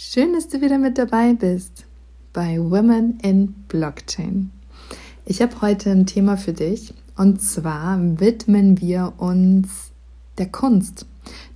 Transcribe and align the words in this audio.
Schön, 0.00 0.32
dass 0.32 0.46
du 0.46 0.60
wieder 0.60 0.78
mit 0.78 0.96
dabei 0.96 1.32
bist 1.32 1.84
bei 2.32 2.60
Women 2.60 3.18
in 3.20 3.52
Blockchain. 3.66 4.52
Ich 5.24 5.42
habe 5.42 5.60
heute 5.60 5.90
ein 5.90 6.06
Thema 6.06 6.36
für 6.36 6.52
dich 6.52 6.94
und 7.16 7.42
zwar 7.42 7.98
widmen 8.20 8.80
wir 8.80 9.14
uns 9.16 9.90
der 10.38 10.46
Kunst, 10.46 11.04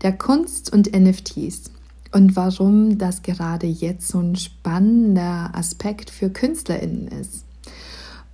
der 0.02 0.18
Kunst 0.18 0.72
und 0.72 0.92
NFTs 0.92 1.70
und 2.10 2.34
warum 2.34 2.98
das 2.98 3.22
gerade 3.22 3.68
jetzt 3.68 4.08
so 4.08 4.18
ein 4.18 4.34
spannender 4.34 5.52
Aspekt 5.54 6.10
für 6.10 6.28
KünstlerInnen 6.28 7.06
ist. 7.20 7.44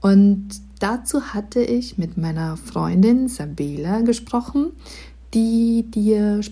Und 0.01 0.49
dazu 0.79 1.35
hatte 1.35 1.61
ich 1.61 1.99
mit 1.99 2.17
meiner 2.17 2.57
Freundin 2.57 3.29
Sabela 3.29 4.01
gesprochen, 4.01 4.73
die 5.35 5.83
dir 5.83 6.43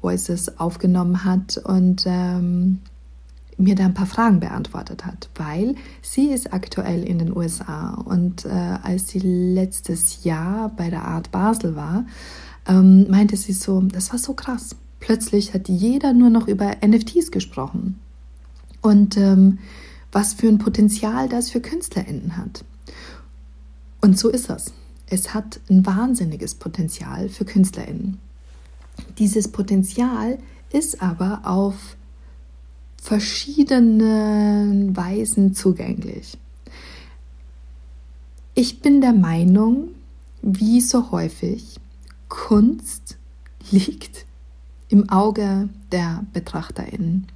Sprachvoices 0.00 0.58
aufgenommen 0.58 1.24
hat 1.24 1.58
und 1.58 2.04
ähm, 2.06 2.80
mir 3.56 3.74
da 3.74 3.84
ein 3.84 3.94
paar 3.94 4.06
Fragen 4.06 4.40
beantwortet 4.40 5.04
hat, 5.04 5.28
weil 5.34 5.74
sie 6.00 6.28
ist 6.28 6.52
aktuell 6.52 7.04
in 7.04 7.18
den 7.18 7.36
USA 7.36 7.94
und 7.94 8.46
äh, 8.46 8.48
als 8.48 9.08
sie 9.08 9.18
letztes 9.18 10.24
Jahr 10.24 10.70
bei 10.70 10.88
der 10.88 11.04
Art 11.04 11.30
Basel 11.30 11.76
war, 11.76 12.06
ähm, 12.66 13.06
meinte 13.10 13.36
sie 13.36 13.52
so, 13.52 13.80
das 13.82 14.10
war 14.10 14.18
so 14.18 14.32
krass. 14.32 14.76
Plötzlich 14.98 15.52
hat 15.52 15.68
jeder 15.68 16.12
nur 16.12 16.30
noch 16.30 16.48
über 16.48 16.76
NFTs 16.84 17.30
gesprochen 17.30 17.98
und 18.80 19.16
ähm, 19.18 19.58
was 20.12 20.32
für 20.32 20.48
ein 20.48 20.58
Potenzial 20.58 21.28
das 21.28 21.50
für 21.50 21.60
KünstlerInnen 21.60 22.36
hat. 22.36 22.64
Und 24.00 24.18
so 24.18 24.30
ist 24.30 24.48
das. 24.48 24.72
Es 25.06 25.34
hat 25.34 25.60
ein 25.68 25.84
wahnsinniges 25.84 26.54
Potenzial 26.54 27.28
für 27.28 27.44
KünstlerInnen. 27.44 28.18
Dieses 29.18 29.48
Potenzial 29.48 30.38
ist 30.72 31.02
aber 31.02 31.42
auf 31.44 31.96
verschiedenen 33.00 34.96
Weisen 34.96 35.54
zugänglich. 35.54 36.38
Ich 38.54 38.80
bin 38.80 39.00
der 39.00 39.12
Meinung, 39.12 39.88
wie 40.42 40.80
so 40.80 41.10
häufig, 41.10 41.80
Kunst 42.28 43.16
liegt 43.70 44.26
im 44.88 45.08
Auge 45.08 45.68
der 45.92 46.24
BetrachterInnen. 46.32 47.26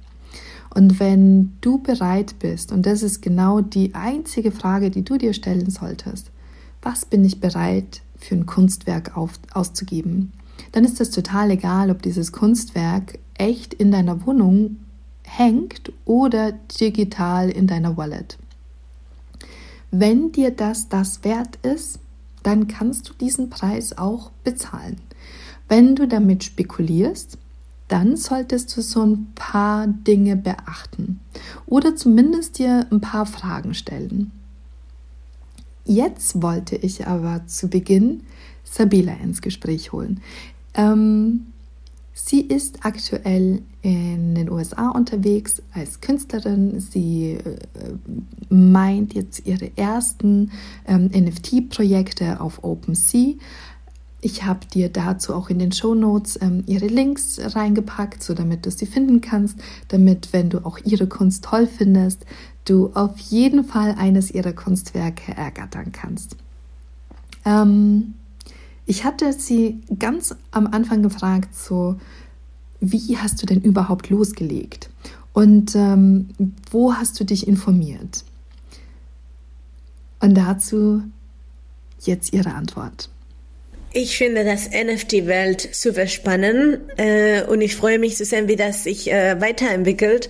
Und 0.73 0.99
wenn 0.99 1.53
du 1.61 1.77
bereit 1.77 2.35
bist, 2.39 2.71
und 2.71 2.85
das 2.85 3.01
ist 3.01 3.21
genau 3.21 3.61
die 3.61 3.95
einzige 3.95 4.51
Frage, 4.51 4.91
die 4.91 5.03
du 5.03 5.17
dir 5.17 5.33
stellen 5.33 5.69
solltest, 5.69 6.31
was 6.81 7.05
bin 7.05 7.23
ich 7.23 7.39
bereit 7.39 8.01
für 8.17 8.35
ein 8.35 8.45
Kunstwerk 8.45 9.15
auf, 9.15 9.39
auszugeben, 9.53 10.33
dann 10.75 10.83
ist 10.83 10.99
es 10.99 11.09
total 11.09 11.51
egal, 11.51 11.89
ob 11.89 12.01
dieses 12.01 12.33
Kunstwerk 12.33 13.17
echt 13.35 13.73
in 13.73 13.91
deiner 13.91 14.25
Wohnung 14.25 14.75
hängt 15.23 15.93
oder 16.03 16.51
digital 16.51 17.49
in 17.49 17.65
deiner 17.65 17.95
Wallet. 17.95 18.37
Wenn 19.89 20.33
dir 20.33 20.51
das 20.51 20.89
das 20.89 21.23
wert 21.23 21.59
ist, 21.63 21.99
dann 22.43 22.67
kannst 22.67 23.07
du 23.07 23.13
diesen 23.13 23.49
Preis 23.49 23.97
auch 23.97 24.31
bezahlen. 24.43 24.99
Wenn 25.69 25.95
du 25.95 26.09
damit 26.09 26.43
spekulierst, 26.43 27.37
dann 27.87 28.17
solltest 28.17 28.75
du 28.75 28.81
so 28.81 29.01
ein 29.01 29.31
paar 29.33 29.87
Dinge 29.87 30.35
beachten 30.35 31.21
oder 31.67 31.95
zumindest 31.95 32.59
dir 32.59 32.85
ein 32.91 32.99
paar 32.99 33.25
Fragen 33.25 33.73
stellen. 33.73 34.33
Jetzt 35.85 36.41
wollte 36.41 36.75
ich 36.75 37.07
aber 37.07 37.47
zu 37.47 37.69
Beginn 37.69 38.23
Sabila 38.65 39.13
ins 39.13 39.41
Gespräch 39.41 39.93
holen. 39.93 40.19
Ähm, 40.75 41.47
sie 42.13 42.41
ist 42.41 42.85
aktuell 42.85 43.61
in 43.81 44.35
den 44.35 44.49
USA 44.49 44.89
unterwegs 44.89 45.61
als 45.73 46.01
Künstlerin. 46.01 46.79
Sie 46.79 47.33
äh, 47.33 47.57
meint 48.49 49.13
jetzt 49.13 49.45
ihre 49.45 49.71
ersten 49.77 50.51
ähm, 50.87 51.09
NFT-Projekte 51.13 52.41
auf 52.41 52.63
OpenSea. 52.63 53.35
Ich 54.21 54.43
habe 54.43 54.65
dir 54.65 54.89
dazu 54.89 55.35
auch 55.35 55.51
in 55.51 55.59
den 55.59 55.71
Show 55.71 55.93
Notes 55.93 56.39
ähm, 56.41 56.63
ihre 56.65 56.87
Links 56.87 57.39
reingepackt, 57.39 58.23
so 58.23 58.33
damit 58.33 58.65
du 58.65 58.71
sie 58.71 58.87
finden 58.87 59.21
kannst, 59.21 59.59
damit, 59.89 60.33
wenn 60.33 60.49
du 60.49 60.65
auch 60.65 60.79
ihre 60.83 61.05
Kunst 61.05 61.43
toll 61.43 61.67
findest, 61.67 62.25
du 62.65 62.91
auf 62.95 63.19
jeden 63.19 63.63
Fall 63.63 63.93
eines 63.99 64.31
ihrer 64.31 64.53
Kunstwerke 64.53 65.37
ergattern 65.37 65.91
kannst. 65.91 66.35
Ähm, 67.45 68.15
ich 68.85 69.03
hatte 69.03 69.33
sie 69.33 69.81
ganz 69.99 70.35
am 70.51 70.67
Anfang 70.67 71.01
gefragt, 71.03 71.55
so, 71.55 71.95
wie 72.79 73.17
hast 73.17 73.41
du 73.41 73.45
denn 73.45 73.61
überhaupt 73.61 74.09
losgelegt? 74.09 74.89
Und 75.33 75.75
ähm, 75.75 76.29
wo 76.71 76.93
hast 76.93 77.19
du 77.19 77.23
dich 77.23 77.47
informiert? 77.47 78.23
Und 80.19 80.35
dazu 80.35 81.03
jetzt 82.01 82.33
ihre 82.33 82.53
Antwort. 82.53 83.09
Ich 83.97 84.17
finde 84.17 84.43
das 84.43 84.69
NFT-Welt 84.71 85.69
super 85.73 86.07
spannend 86.07 86.79
äh, 86.97 87.43
und 87.43 87.61
ich 87.61 87.77
freue 87.77 87.97
mich 87.97 88.17
zu 88.17 88.25
sehen, 88.25 88.49
wie 88.49 88.57
das 88.57 88.83
sich 88.83 89.09
äh, 89.09 89.39
weiterentwickelt. 89.39 90.29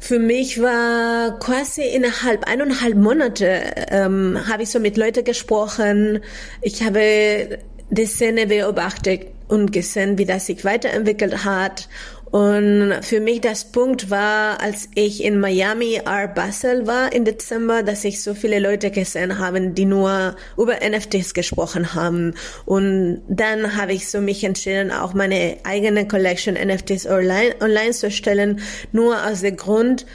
Für 0.00 0.18
mich 0.18 0.62
war 0.62 1.38
quasi 1.38 1.82
innerhalb 1.82 2.48
eineinhalb 2.48 2.96
Monate 2.96 3.62
ähm, 3.90 4.38
habe 4.48 4.62
ich 4.62 4.70
so 4.70 4.80
mit 4.80 4.96
Leuten 4.96 5.24
gesprochen. 5.24 6.20
Ich 6.62 6.82
habe 6.82 7.58
die 7.92 8.06
Szene 8.06 8.46
beobachtet 8.46 9.28
und 9.48 9.72
gesehen, 9.72 10.18
wie 10.18 10.24
das 10.24 10.46
sich 10.46 10.64
weiterentwickelt 10.64 11.44
hat 11.44 11.88
und 12.32 12.94
für 13.02 13.20
mich 13.20 13.42
das 13.42 13.66
Punkt 13.72 14.08
war, 14.08 14.62
als 14.62 14.88
ich 14.94 15.22
in 15.22 15.38
Miami 15.38 16.00
Art 16.02 16.34
Basel 16.34 16.86
war 16.86 17.12
im 17.12 17.26
Dezember, 17.26 17.82
dass 17.82 18.04
ich 18.04 18.22
so 18.22 18.32
viele 18.32 18.58
Leute 18.58 18.90
gesehen 18.90 19.38
habe, 19.38 19.60
die 19.60 19.84
nur 19.84 20.34
über 20.56 20.76
NFTs 20.76 21.34
gesprochen 21.34 21.92
haben. 21.92 22.32
Und 22.64 23.20
dann 23.28 23.76
habe 23.76 23.92
ich 23.92 24.08
so 24.08 24.22
mich 24.22 24.44
entschieden, 24.44 24.90
auch 24.90 25.12
meine 25.12 25.58
eigene 25.64 26.08
Collection 26.08 26.54
NFTs 26.54 27.06
online, 27.06 27.54
online 27.60 27.90
zu 27.90 28.10
stellen, 28.10 28.60
nur 28.92 29.26
aus 29.26 29.42
dem 29.42 29.56
Grund, 29.56 30.06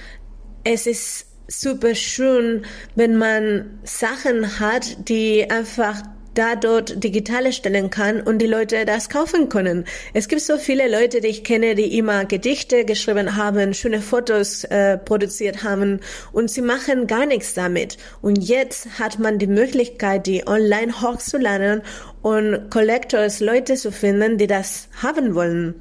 es 0.64 0.88
ist 0.88 1.28
super 1.48 1.94
schön, 1.94 2.66
wenn 2.96 3.18
man 3.18 3.80
Sachen 3.84 4.60
hat, 4.60 5.08
die 5.08 5.52
einfach 5.52 6.02
da 6.38 6.56
dort 6.56 7.04
digitale 7.04 7.52
stellen 7.52 7.90
kann 7.90 8.22
und 8.22 8.40
die 8.40 8.48
Leute 8.48 8.86
das 8.86 9.10
kaufen 9.10 9.50
können. 9.50 9.86
Es 10.14 10.28
gibt 10.28 10.42
so 10.42 10.58
viele 10.58 10.88
Leute, 10.88 11.22
die 11.22 11.28
ich 11.28 11.44
kenne, 11.44 11.76
die 11.76 11.98
immer 11.98 12.26
Gedichte 12.26 12.86
geschrieben 12.86 13.36
haben, 13.36 13.74
schöne 13.74 14.02
Fotos 14.02 14.64
äh, 14.66 14.98
produziert 14.98 15.64
haben 15.64 16.00
und 16.32 16.50
sie 16.50 16.62
machen 16.62 17.08
gar 17.08 17.26
nichts 17.26 17.54
damit. 17.54 17.98
Und 18.22 18.38
jetzt 18.38 19.00
hat 19.00 19.20
man 19.20 19.40
die 19.40 19.48
Möglichkeit, 19.48 20.28
die 20.28 20.48
online 20.48 21.02
hochzuladen 21.02 21.82
und 22.22 22.70
Collectors, 22.70 23.40
Leute 23.40 23.76
zu 23.76 23.92
finden, 23.92 24.38
die 24.38 24.48
das 24.48 24.90
haben 25.02 25.34
wollen. 25.34 25.76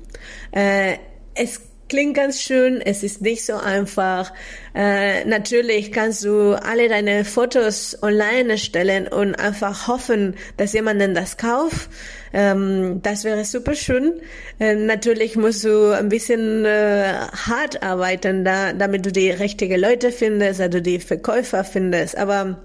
Äh, 0.53 0.97
es 1.35 1.61
klingt 1.89 2.17
ganz 2.17 2.41
schön, 2.41 2.81
es 2.81 3.03
ist 3.03 3.23
nicht 3.23 3.45
so 3.45 3.55
einfach. 3.55 4.33
Äh, 4.75 5.25
natürlich 5.25 5.93
kannst 5.93 6.25
du 6.25 6.53
alle 6.53 6.89
deine 6.89 7.25
Fotos 7.25 7.97
online 8.03 8.59
stellen 8.59 9.09
und 9.09 9.35
einfach 9.35 9.87
hoffen, 9.89 10.35
dass 10.57 10.73
jemanden 10.73 11.15
das 11.15 11.37
kauft. 11.37 11.89
Ähm, 12.33 13.01
das 13.03 13.25
wäre 13.25 13.45
super 13.45 13.75
schön. 13.75 14.21
Äh, 14.59 14.75
natürlich 14.75 15.37
musst 15.37 15.65
du 15.65 15.97
ein 15.97 16.09
bisschen 16.09 16.65
äh, 16.65 17.15
hart 17.47 17.83
arbeiten, 17.83 18.45
da, 18.45 18.73
damit 18.73 19.07
du 19.07 19.13
die 19.13 19.31
richtigen 19.31 19.81
Leute 19.81 20.13
findest, 20.13 20.61
du 20.61 20.83
die 20.83 20.99
Verkäufer 20.99 21.65
findest. 21.65 22.17
Aber 22.19 22.59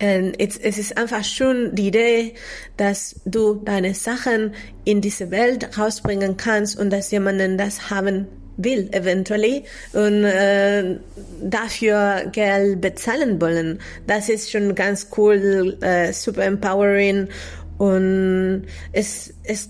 äh, 0.00 0.32
es, 0.38 0.56
es 0.56 0.78
ist 0.78 0.98
einfach 0.98 1.22
schön 1.22 1.74
die 1.74 1.88
Idee, 1.88 2.34
dass 2.76 3.20
du 3.24 3.54
deine 3.54 3.94
Sachen 3.94 4.54
in 4.84 5.00
diese 5.00 5.30
Welt 5.30 5.78
rausbringen 5.78 6.36
kannst 6.36 6.78
und 6.78 6.90
dass 6.90 7.10
jemanden 7.10 7.56
das 7.56 7.90
haben 7.90 8.26
will 8.64 8.88
eventuell 8.92 9.62
und 9.92 10.24
äh, 10.24 10.96
dafür 11.42 12.24
Geld 12.32 12.80
bezahlen 12.80 13.40
wollen. 13.40 13.80
Das 14.06 14.28
ist 14.28 14.50
schon 14.50 14.74
ganz 14.74 15.08
cool, 15.16 15.76
äh, 15.80 16.12
super 16.12 16.44
empowering 16.44 17.28
und 17.78 18.64
es, 18.92 19.32
es 19.44 19.68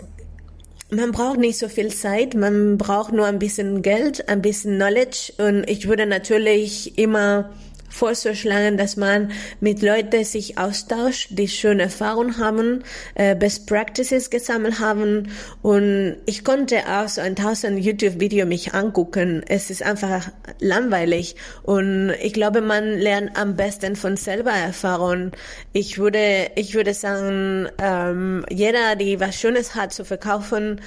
man 0.90 1.12
braucht 1.12 1.38
nicht 1.38 1.58
so 1.58 1.68
viel 1.68 1.88
Zeit, 1.88 2.34
man 2.34 2.76
braucht 2.76 3.12
nur 3.12 3.26
ein 3.26 3.38
bisschen 3.38 3.82
Geld, 3.82 4.28
ein 4.28 4.42
bisschen 4.42 4.76
Knowledge 4.76 5.32
und 5.38 5.68
ich 5.70 5.88
würde 5.88 6.06
natürlich 6.06 6.98
immer 6.98 7.50
vorzuschlagen, 7.90 8.76
dass 8.78 8.96
man 8.96 9.32
mit 9.60 9.82
Leuten 9.82 10.24
sich 10.24 10.56
austauscht, 10.56 11.28
die 11.30 11.48
schöne 11.48 11.82
Erfahrungen 11.82 12.38
haben, 12.38 12.82
äh, 13.14 13.34
Best 13.34 13.66
Practices 13.66 14.30
gesammelt 14.30 14.80
haben 14.80 15.28
und 15.62 16.16
ich 16.26 16.44
konnte 16.44 16.78
auch 16.88 17.08
so 17.08 17.20
ein 17.20 17.36
tausend 17.36 17.78
YouTube-Video 17.78 18.46
mich 18.46 18.72
angucken. 18.74 19.42
Es 19.48 19.70
ist 19.70 19.82
einfach 19.82 20.30
langweilig 20.60 21.36
und 21.62 22.10
ich 22.22 22.32
glaube, 22.32 22.62
man 22.62 22.98
lernt 22.98 23.36
am 23.36 23.56
besten 23.56 23.96
von 23.96 24.16
selber 24.16 24.52
Erfahrung. 24.52 25.32
Ich 25.72 25.98
würde, 25.98 26.50
ich 26.54 26.74
würde 26.74 26.94
sagen, 26.94 27.68
ähm, 27.78 28.46
jeder, 28.48 28.96
die 28.96 29.20
was 29.20 29.36
Schönes 29.36 29.74
hat 29.74 29.92
zu 29.92 30.04
verkaufen, 30.04 30.80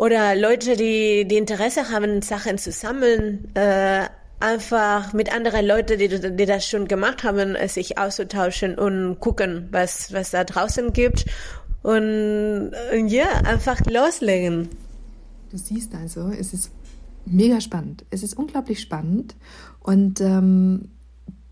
oder 0.00 0.34
Leute, 0.34 0.76
die, 0.76 1.26
die 1.28 1.36
Interesse 1.36 1.90
haben, 1.90 2.22
Sachen 2.22 2.56
zu 2.56 2.72
sammeln, 2.72 3.54
äh, 3.54 4.06
einfach 4.40 5.12
mit 5.12 5.32
anderen 5.32 5.66
Leuten, 5.66 5.98
die, 5.98 6.08
die 6.08 6.46
das 6.46 6.66
schon 6.66 6.88
gemacht 6.88 7.22
haben, 7.24 7.56
sich 7.68 7.98
auszutauschen 7.98 8.78
und 8.78 9.20
gucken, 9.20 9.68
was, 9.70 10.12
was 10.12 10.30
da 10.30 10.44
draußen 10.44 10.92
gibt 10.92 11.26
und, 11.82 12.72
und 12.92 13.08
ja, 13.08 13.28
einfach 13.44 13.80
loslegen. 13.86 14.68
Du 15.50 15.58
siehst 15.58 15.94
also, 15.94 16.28
es 16.28 16.52
ist 16.52 16.70
mega 17.26 17.60
spannend. 17.60 18.04
Es 18.10 18.22
ist 18.22 18.34
unglaublich 18.34 18.80
spannend 18.80 19.36
und 19.80 20.20
ähm, 20.20 20.90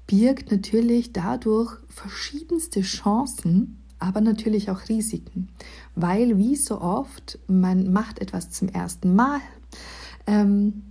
birgt 0.07 0.51
natürlich 0.51 1.13
dadurch 1.13 1.77
verschiedenste 1.89 2.81
Chancen, 2.83 3.83
aber 3.99 4.21
natürlich 4.21 4.71
auch 4.71 4.89
Risiken, 4.89 5.49
weil 5.95 6.39
wie 6.39 6.57
so 6.57 6.81
oft, 6.81 7.39
man 7.49 7.93
macht 7.93 8.21
etwas 8.21 8.51
zum 8.51 8.69
ersten 8.69 9.15
Mal. 9.15 9.41
Ähm, 10.27 10.83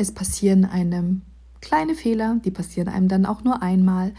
es 0.00 0.12
passieren 0.12 0.64
einem 0.64 1.22
kleine 1.60 1.94
Fehler, 1.94 2.40
die 2.42 2.50
passieren 2.50 2.88
einem 2.88 3.08
dann 3.08 3.26
auch 3.26 3.44
nur 3.44 3.62
einmal. 3.62 4.12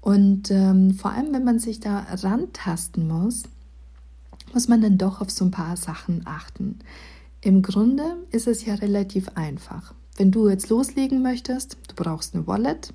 Und 0.00 0.50
ähm, 0.50 0.94
vor 0.94 1.12
allem, 1.12 1.32
wenn 1.32 1.44
man 1.44 1.58
sich 1.58 1.78
da 1.78 2.06
rantasten 2.10 3.06
muss, 3.06 3.42
muss 4.54 4.66
man 4.66 4.80
dann 4.80 4.96
doch 4.96 5.20
auf 5.20 5.30
so 5.30 5.44
ein 5.44 5.50
paar 5.50 5.76
Sachen 5.76 6.22
achten. 6.24 6.78
Im 7.42 7.60
Grunde 7.60 8.16
ist 8.30 8.46
es 8.46 8.64
ja 8.64 8.74
relativ 8.74 9.28
einfach. 9.34 9.92
Wenn 10.16 10.30
du 10.30 10.48
jetzt 10.48 10.70
loslegen 10.70 11.22
möchtest, 11.22 11.76
du 11.88 11.94
brauchst 11.94 12.34
eine 12.34 12.46
Wallet, 12.46 12.92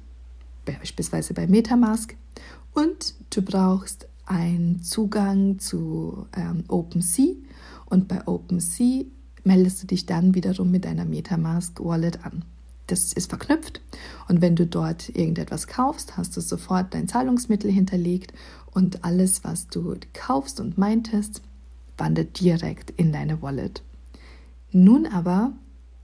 beispielsweise 0.65 1.35
bei 1.35 1.45
Metamask, 1.45 2.15
und 2.73 3.13
du 3.29 3.43
brauchst 3.43 4.07
einen 4.25 4.81
Zugang 4.81 5.59
zu 5.59 6.25
ähm, 6.35 6.63
OpenSea 6.67 7.35
und 7.85 8.07
bei 8.07 8.27
OpenSea 8.27 9.05
meldest 9.45 9.83
du 9.83 9.87
dich 9.87 10.05
dann 10.05 10.35
wiederum 10.35 10.71
mit 10.71 10.85
deiner 10.85 11.05
Metamask 11.05 11.79
Wallet 11.79 12.25
an. 12.25 12.43
Das 12.87 13.13
ist 13.13 13.29
verknüpft 13.29 13.81
und 14.27 14.41
wenn 14.41 14.55
du 14.55 14.67
dort 14.67 15.09
irgendetwas 15.09 15.67
kaufst, 15.67 16.17
hast 16.17 16.37
du 16.37 16.41
sofort 16.41 16.93
dein 16.93 17.07
Zahlungsmittel 17.07 17.71
hinterlegt 17.71 18.33
und 18.71 19.03
alles, 19.03 19.43
was 19.43 19.67
du 19.67 19.95
kaufst 20.13 20.59
und 20.59 20.77
meintest, 20.77 21.41
wandert 21.97 22.39
direkt 22.39 22.91
in 22.91 23.11
deine 23.11 23.41
Wallet. 23.41 23.81
Nun 24.71 25.07
aber 25.07 25.53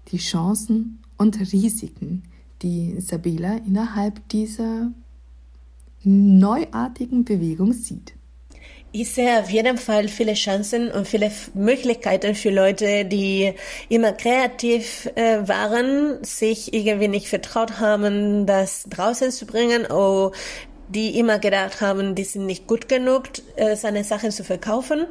die 0.07 0.17
Chancen 0.17 0.99
und 1.17 1.39
Risiken, 1.39 2.23
die 2.61 2.99
Sabila 2.99 3.57
innerhalb 3.57 4.27
dieser 4.29 4.91
neuartigen 6.03 7.25
Bewegung 7.25 7.73
sieht. 7.73 8.13
Ich 8.93 9.13
sehe 9.13 9.39
auf 9.39 9.49
jeden 9.49 9.77
Fall 9.77 10.09
viele 10.09 10.33
Chancen 10.33 10.91
und 10.91 11.07
viele 11.07 11.31
Möglichkeiten 11.53 12.35
für 12.35 12.49
Leute, 12.49 13.05
die 13.05 13.53
immer 13.87 14.11
kreativ 14.11 15.09
äh, 15.15 15.47
waren, 15.47 16.21
sich 16.25 16.73
irgendwie 16.73 17.07
nicht 17.07 17.29
vertraut 17.29 17.79
haben, 17.79 18.45
das 18.45 18.83
draußen 18.89 19.31
zu 19.31 19.45
bringen 19.45 19.85
oder 19.85 20.33
die 20.89 21.17
immer 21.17 21.39
gedacht 21.39 21.79
haben, 21.79 22.15
die 22.15 22.25
sind 22.25 22.45
nicht 22.45 22.67
gut 22.67 22.89
genug, 22.89 23.23
äh, 23.55 23.77
seine 23.77 24.03
Sachen 24.03 24.29
zu 24.31 24.43
verkaufen. 24.43 25.05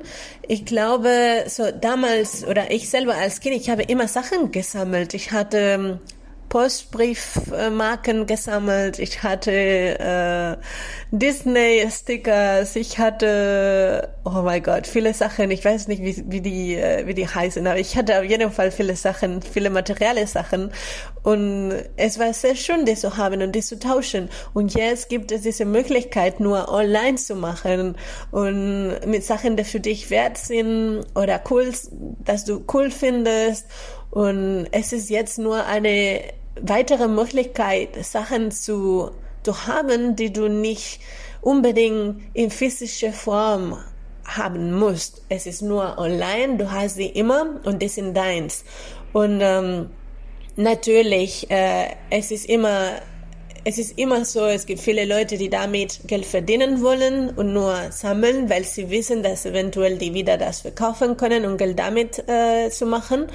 Ich 0.47 0.67
glaube, 0.67 1.44
so 1.47 1.71
damals 1.71 2.44
oder 2.44 2.71
ich 2.71 2.91
selber 2.91 3.15
als 3.15 3.41
Kind, 3.41 3.56
ich 3.56 3.71
habe 3.71 3.85
immer 3.85 4.09
Sachen 4.09 4.53
gesammelt. 4.53 5.15
Ich 5.15 5.32
hatte 5.32 5.56
ähm, 5.56 5.99
Postbriefmarken 6.50 8.26
gesammelt, 8.26 8.99
ich 8.99 9.23
hatte 9.23 9.50
äh, 9.52 10.56
Disney-Stickers, 11.12 12.75
ich 12.75 12.99
hatte, 12.99 14.08
oh 14.25 14.43
mein 14.43 14.61
Gott, 14.61 14.88
viele 14.88 15.14
Sachen. 15.14 15.52
Ich 15.52 15.64
weiß 15.64 15.87
nicht, 15.87 16.02
wie, 16.02 16.25
wie, 16.26 16.41
die, 16.41 16.75
äh, 16.75 17.06
wie 17.06 17.14
die 17.14 17.29
heißen, 17.29 17.64
aber 17.64 17.79
ich 17.79 17.97
hatte 17.97 18.19
auf 18.19 18.25
jeden 18.25 18.50
Fall 18.50 18.73
viele 18.73 18.97
Sachen, 18.97 19.43
viele 19.43 19.70
materielle 19.70 20.26
Sachen. 20.26 20.73
Und 21.23 21.73
es 21.97 22.19
war 22.19 22.35
sehr 22.35 22.56
schön, 22.56 22.85
die 22.85 22.96
zu 22.96 23.17
haben 23.17 23.43
und 23.43 23.53
die 23.53 23.62
zu 23.62 23.79
tauschen. 23.79 24.29
Und 24.53 24.75
jetzt 24.75 25.08
gibt 25.08 25.31
es 25.31 25.43
diese 25.43 25.64
Möglichkeit, 25.64 26.41
nur 26.41 26.69
online 26.69 27.14
zu 27.14 27.37
machen 27.37 27.96
und 28.32 29.06
mit 29.06 29.23
Sachen, 29.25 29.56
die 29.56 29.64
für 29.64 29.81
dich 29.81 30.11
wert 30.11 30.37
sind 30.37 31.05
oder 31.14 31.41
cool, 31.49 31.70
dass 32.25 32.44
du 32.44 32.64
cool 32.73 32.91
findest. 32.91 33.67
Und 34.11 34.67
es 34.73 34.93
ist 34.93 35.11
jetzt 35.11 35.38
nur 35.38 35.67
eine 35.67 36.23
weitere 36.61 37.08
Möglichkeit, 37.08 38.05
Sachen 38.05 38.50
zu, 38.50 39.11
zu 39.43 39.67
haben, 39.67 40.17
die 40.17 40.32
du 40.32 40.49
nicht 40.49 41.00
unbedingt 41.41 42.23
in 42.35 42.50
physischer 42.50 43.12
Form 43.12 43.79
haben 44.25 44.79
musst. 44.79 45.23
Es 45.29 45.47
ist 45.47 45.62
nur 45.62 45.99
online, 45.99 46.56
du 46.56 46.70
hast 46.70 46.97
sie 46.97 47.06
immer 47.06 47.61
und 47.64 47.81
die 47.81 47.88
sind 47.88 48.17
deins. 48.17 48.64
Und 49.12 49.41
ähm, 49.43 49.91
natürlich, 50.56 51.50
äh, 51.50 51.88
es 52.11 52.31
ist 52.31 52.47
immer 52.47 52.93
es 53.64 53.78
ist 53.78 53.98
immer 53.98 54.24
so, 54.24 54.46
es 54.46 54.64
gibt 54.66 54.80
viele 54.80 55.04
Leute, 55.04 55.36
die 55.36 55.50
damit 55.50 56.00
Geld 56.06 56.24
verdienen 56.24 56.82
wollen 56.82 57.30
und 57.30 57.52
nur 57.52 57.74
sammeln, 57.90 58.48
weil 58.48 58.64
sie 58.64 58.90
wissen, 58.90 59.22
dass 59.22 59.44
eventuell 59.44 59.98
die 59.98 60.14
wieder 60.14 60.38
das 60.38 60.62
verkaufen 60.62 61.16
können, 61.16 61.44
um 61.44 61.56
Geld 61.56 61.78
damit 61.78 62.26
äh, 62.28 62.70
zu 62.70 62.86
machen. 62.86 63.26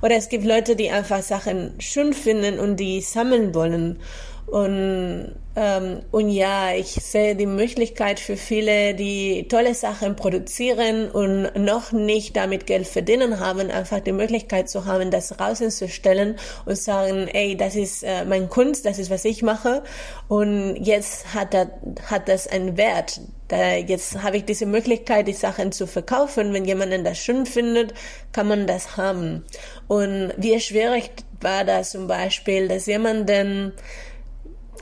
Oder 0.00 0.16
es 0.16 0.28
gibt 0.28 0.44
Leute, 0.44 0.76
die 0.76 0.90
einfach 0.90 1.22
Sachen 1.22 1.74
schön 1.78 2.12
finden 2.12 2.58
und 2.60 2.76
die 2.76 3.00
sammeln 3.00 3.54
wollen. 3.54 3.98
Und, 4.46 5.34
ähm, 5.56 6.00
und 6.10 6.28
ja, 6.28 6.74
ich 6.74 6.90
sehe 6.92 7.34
die 7.34 7.46
Möglichkeit 7.46 8.20
für 8.20 8.36
viele, 8.36 8.94
die 8.94 9.46
tolle 9.48 9.74
Sachen 9.74 10.14
produzieren 10.16 11.10
und 11.10 11.54
noch 11.56 11.92
nicht 11.92 12.36
damit 12.36 12.66
Geld 12.66 12.86
verdienen 12.86 13.40
haben, 13.40 13.70
einfach 13.70 14.00
die 14.00 14.12
Möglichkeit 14.12 14.68
zu 14.68 14.84
haben, 14.84 15.10
das 15.10 15.40
rauszustellen 15.40 16.36
und 16.66 16.76
sagen, 16.76 17.28
ey, 17.28 17.56
das 17.56 17.76
ist 17.76 18.02
äh, 18.02 18.24
mein 18.24 18.48
Kunst, 18.48 18.84
das 18.84 18.98
ist, 18.98 19.10
was 19.10 19.24
ich 19.24 19.42
mache. 19.42 19.82
Und 20.28 20.76
jetzt 20.76 21.32
hat, 21.34 21.54
das, 21.54 21.68
hat 22.10 22.28
das 22.28 22.46
einen 22.46 22.76
Wert. 22.76 23.20
Da, 23.48 23.74
jetzt 23.76 24.22
habe 24.22 24.38
ich 24.38 24.44
diese 24.44 24.66
Möglichkeit, 24.66 25.28
die 25.28 25.32
Sachen 25.32 25.72
zu 25.72 25.86
verkaufen. 25.86 26.52
Wenn 26.52 26.64
jemand 26.64 27.06
das 27.06 27.18
schön 27.18 27.46
findet, 27.46 27.94
kann 28.32 28.48
man 28.48 28.66
das 28.66 28.96
haben. 28.96 29.44
Und 29.88 30.32
wie 30.36 30.58
schwierig 30.60 31.10
war 31.40 31.64
das 31.64 31.90
zum 31.90 32.06
Beispiel, 32.06 32.68
dass 32.68 32.86
jemanden 32.86 33.72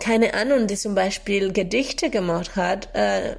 keine 0.00 0.35
Ahnung, 0.35 0.67
die 0.67 0.76
zum 0.76 0.94
Beispiel 0.94 1.52
Gedichte 1.52 2.11
gemacht 2.11 2.56
hat. 2.56 2.88
Äh, 2.94 3.37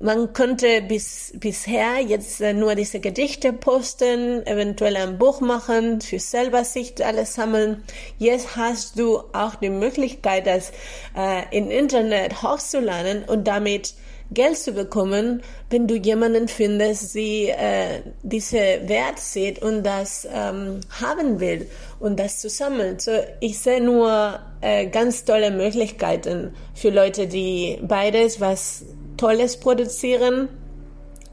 man 0.00 0.34
konnte 0.34 0.82
bis, 0.82 1.32
bisher 1.36 1.98
jetzt 2.00 2.40
äh, 2.40 2.52
nur 2.52 2.74
diese 2.74 3.00
Gedichte 3.00 3.52
posten, 3.52 4.46
eventuell 4.46 4.96
ein 4.96 5.18
Buch 5.18 5.40
machen, 5.40 6.02
für 6.02 6.18
selber 6.18 6.64
sich 6.64 7.04
alles 7.04 7.34
sammeln. 7.34 7.82
Jetzt 8.18 8.56
hast 8.56 8.98
du 8.98 9.18
auch 9.32 9.54
die 9.54 9.70
Möglichkeit, 9.70 10.46
das 10.46 10.72
äh, 11.16 11.44
im 11.56 11.70
Internet 11.70 12.42
hochzuladen 12.42 13.24
und 13.24 13.48
damit 13.48 13.94
Geld 14.30 14.56
zu 14.56 14.72
bekommen, 14.72 15.42
wenn 15.70 15.86
du 15.86 15.94
jemanden 15.96 16.48
findest, 16.48 17.14
die 17.14 17.48
äh, 17.48 18.00
diese 18.22 18.56
Wert 18.56 19.18
sieht 19.18 19.62
und 19.62 19.84
das 19.84 20.26
ähm, 20.32 20.80
haben 21.00 21.40
will 21.40 21.68
und 22.00 22.18
das 22.18 22.40
zu 22.40 22.48
sammeln. 22.48 22.98
So, 22.98 23.12
ich 23.40 23.58
sehe 23.58 23.82
nur 23.82 24.40
äh, 24.60 24.86
ganz 24.86 25.24
tolle 25.24 25.50
Möglichkeiten 25.50 26.54
für 26.74 26.90
Leute, 26.90 27.26
die 27.26 27.78
beides 27.82 28.40
was 28.40 28.84
Tolles 29.16 29.58
produzieren 29.58 30.48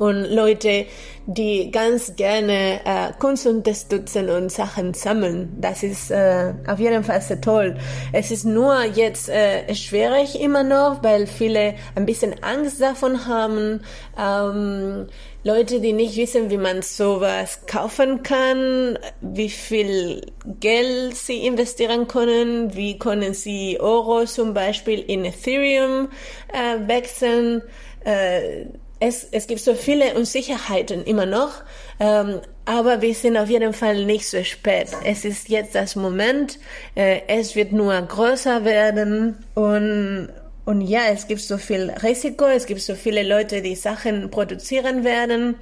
und 0.01 0.25
Leute, 0.33 0.87
die 1.27 1.69
ganz 1.69 2.15
gerne 2.15 2.81
äh, 2.83 3.13
Kunst 3.19 3.45
unterstützen 3.45 4.31
und 4.31 4.51
Sachen 4.51 4.95
sammeln. 4.95 5.55
Das 5.61 5.83
ist 5.83 6.09
äh, 6.09 6.55
auf 6.65 6.79
jeden 6.79 7.03
Fall 7.03 7.21
sehr 7.21 7.39
toll. 7.39 7.77
Es 8.11 8.31
ist 8.31 8.43
nur 8.43 8.83
jetzt 8.83 9.29
äh, 9.29 9.75
schwierig 9.75 10.41
immer 10.41 10.63
noch, 10.63 11.03
weil 11.03 11.27
viele 11.27 11.75
ein 11.93 12.07
bisschen 12.07 12.33
Angst 12.41 12.81
davon 12.81 13.27
haben. 13.27 13.81
Ähm, 14.19 15.05
Leute, 15.43 15.79
die 15.79 15.93
nicht 15.93 16.17
wissen, 16.17 16.49
wie 16.49 16.57
man 16.57 16.81
sowas 16.81 17.67
kaufen 17.67 18.23
kann, 18.23 18.97
wie 19.21 19.49
viel 19.49 20.31
Geld 20.59 21.15
sie 21.15 21.45
investieren 21.45 22.07
können, 22.07 22.73
wie 22.73 22.97
können 22.97 23.35
sie 23.35 23.79
Euro 23.79 24.25
zum 24.25 24.55
Beispiel 24.55 24.97
in 24.97 25.25
Ethereum 25.25 26.09
äh, 26.51 26.87
wechseln. 26.87 27.61
Äh, 28.03 28.65
es, 29.01 29.27
es 29.31 29.47
gibt 29.47 29.61
so 29.61 29.73
viele 29.73 30.13
Unsicherheiten 30.13 31.03
immer 31.03 31.25
noch, 31.25 31.63
ähm, 31.99 32.39
aber 32.65 33.01
wir 33.01 33.15
sind 33.15 33.35
auf 33.35 33.49
jeden 33.49 33.73
Fall 33.73 34.05
nicht 34.05 34.29
so 34.29 34.43
spät. 34.43 34.89
Es 35.03 35.25
ist 35.25 35.49
jetzt 35.49 35.73
das 35.73 35.95
Moment, 35.95 36.59
äh, 36.93 37.21
es 37.27 37.55
wird 37.55 37.71
nur 37.71 37.99
größer 37.99 38.63
werden 38.63 39.39
und, 39.55 40.29
und 40.65 40.81
ja, 40.81 41.01
es 41.11 41.27
gibt 41.27 41.41
so 41.41 41.57
viel 41.57 41.91
Risiko, 42.03 42.45
es 42.45 42.67
gibt 42.67 42.81
so 42.81 42.93
viele 42.93 43.23
Leute, 43.23 43.63
die 43.63 43.73
Sachen 43.73 44.29
produzieren 44.29 45.03
werden 45.03 45.55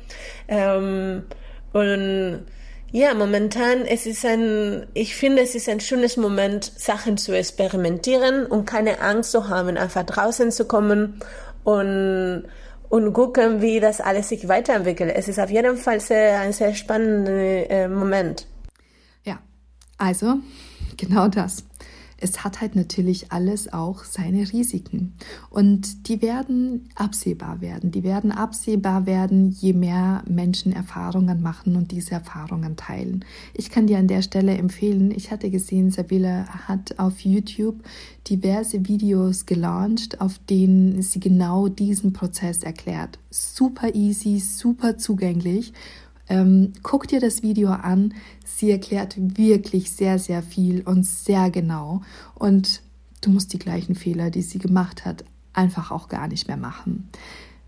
ähm, 0.49 1.23
und 1.71 2.45
ja, 2.91 3.13
momentan 3.13 3.85
es 3.85 4.05
ist 4.05 4.25
ein, 4.25 4.85
ich 4.93 5.15
finde, 5.15 5.43
es 5.43 5.55
ist 5.55 5.69
ein 5.69 5.79
schönes 5.79 6.17
Moment, 6.17 6.73
Sachen 6.75 7.15
zu 7.17 7.31
experimentieren 7.31 8.45
und 8.45 8.65
keine 8.65 8.99
Angst 8.99 9.31
zu 9.31 9.47
haben, 9.47 9.77
einfach 9.77 10.03
draußen 10.03 10.51
zu 10.51 10.65
kommen 10.65 11.21
und 11.63 12.43
und 12.89 13.13
gucken, 13.13 13.61
wie 13.61 13.79
das 13.79 14.01
alles 14.01 14.29
sich 14.29 14.47
weiterentwickelt. 14.47 15.13
Es 15.15 15.27
ist 15.27 15.39
auf 15.39 15.49
jeden 15.49 15.77
Fall 15.77 15.99
sehr, 15.99 16.39
ein 16.41 16.53
sehr 16.53 16.73
spannender 16.73 17.69
äh, 17.69 17.87
Moment. 17.87 18.47
Ja, 19.23 19.39
also 19.97 20.39
genau 20.97 21.27
das 21.27 21.63
es 22.21 22.43
hat 22.43 22.61
halt 22.61 22.75
natürlich 22.75 23.31
alles 23.31 23.71
auch 23.71 24.03
seine 24.03 24.51
Risiken. 24.51 25.13
Und 25.49 26.07
die 26.07 26.21
werden 26.21 26.89
absehbar 26.95 27.61
werden. 27.61 27.91
Die 27.91 28.03
werden 28.03 28.31
absehbar 28.31 29.05
werden, 29.05 29.51
je 29.51 29.73
mehr 29.73 30.23
Menschen 30.27 30.73
Erfahrungen 30.73 31.41
machen 31.41 31.75
und 31.75 31.91
diese 31.91 32.11
Erfahrungen 32.11 32.75
teilen. 32.75 33.25
Ich 33.53 33.69
kann 33.69 33.87
dir 33.87 33.97
an 33.97 34.07
der 34.07 34.21
Stelle 34.21 34.57
empfehlen, 34.57 35.11
ich 35.11 35.31
hatte 35.31 35.49
gesehen, 35.49 35.91
Sabila 35.91 36.45
hat 36.67 36.99
auf 36.99 37.21
YouTube 37.21 37.83
diverse 38.29 38.87
Videos 38.87 39.45
gelauncht, 39.45 40.21
auf 40.21 40.39
denen 40.49 41.01
sie 41.01 41.19
genau 41.19 41.67
diesen 41.67 42.13
Prozess 42.13 42.63
erklärt. 42.63 43.19
Super 43.29 43.95
easy, 43.95 44.39
super 44.39 44.97
zugänglich 44.97 45.73
ähm, 46.29 46.73
guck 46.83 47.07
dir 47.07 47.19
das 47.19 47.43
Video 47.43 47.69
an. 47.69 48.13
Sie 48.45 48.71
erklärt 48.71 49.15
wirklich 49.17 49.91
sehr, 49.91 50.19
sehr 50.19 50.41
viel 50.43 50.81
und 50.81 51.05
sehr 51.05 51.49
genau. 51.49 52.01
Und 52.35 52.81
du 53.21 53.31
musst 53.31 53.53
die 53.53 53.59
gleichen 53.59 53.95
Fehler, 53.95 54.29
die 54.29 54.41
sie 54.41 54.59
gemacht 54.59 55.05
hat, 55.05 55.25
einfach 55.53 55.91
auch 55.91 56.07
gar 56.07 56.27
nicht 56.27 56.47
mehr 56.47 56.57
machen. 56.57 57.09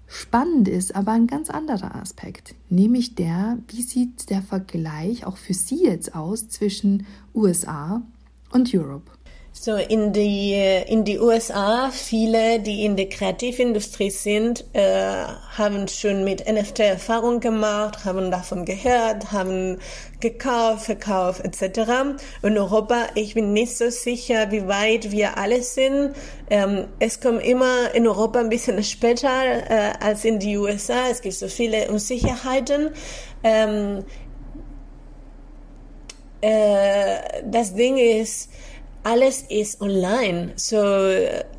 Spannend 0.08 0.68
ist 0.68 0.94
aber 0.94 1.13
ein 1.13 1.25
ganz 1.25 1.50
anderer 1.50 1.96
Aspekt, 1.96 2.56
nämlich 2.70 3.15
der, 3.15 3.58
wie 3.70 3.82
sieht 3.82 4.30
der 4.30 4.41
Vergleich 4.41 5.25
auch 5.25 5.38
für 5.38 5.53
Sie 5.53 5.86
jetzt 5.86 6.15
aus 6.15 6.50
zwischen 6.50 7.06
USA 7.34 8.01
und 8.51 8.74
Europe? 8.74 9.10
So 9.53 9.75
in 9.75 10.13
die 10.13 10.55
in 10.88 11.03
die 11.03 11.20
USA 11.20 11.91
viele, 11.91 12.60
die 12.62 12.86
in 12.86 12.96
der 12.96 13.10
Kreativindustrie 13.10 14.10
sind, 14.10 14.63
äh, 14.74 15.25
haben 15.58 15.88
schon 15.89 16.24
mit 16.24 16.48
NFT 16.50 16.79
Erfahrung 16.79 17.41
gemacht, 17.41 18.05
haben 18.05 18.31
davon 18.31 18.63
gehört, 18.63 19.34
haben 19.34 19.77
gekauft, 20.22 20.86
verkauft 20.86 21.43
etc. 21.43 21.81
In 22.41 22.58
Europa, 22.58 23.08
ich 23.15 23.34
bin 23.34 23.51
nicht 23.51 23.77
so 23.77 23.89
sicher, 23.89 24.51
wie 24.51 24.67
weit 24.67 25.12
wir 25.12 25.38
alle 25.38 25.62
sind. 25.62 26.15
Ähm, 26.50 26.88
es 27.00 27.20
kommt 27.20 27.43
immer 27.43 27.93
in 27.93 28.08
Europa 28.08 28.39
ein 28.39 28.50
bisschen 28.50 28.81
später 28.84 29.29
äh, 29.29 29.93
als 30.00 30.24
in 30.24 30.39
die 30.39 30.58
USA. 30.58 31.10
Es 31.12 31.22
gibt 31.22 31.36
so 31.36 31.50
viele 31.50 31.91
Unsicherheiten. 31.91 32.91
Ähm, 33.43 34.05
äh, 36.39 37.43
das 37.46 37.75
Ding 37.75 37.98
ist 37.98 38.50
alles 39.03 39.41
ist 39.50 39.81
online. 39.81 40.51
So 40.55 40.77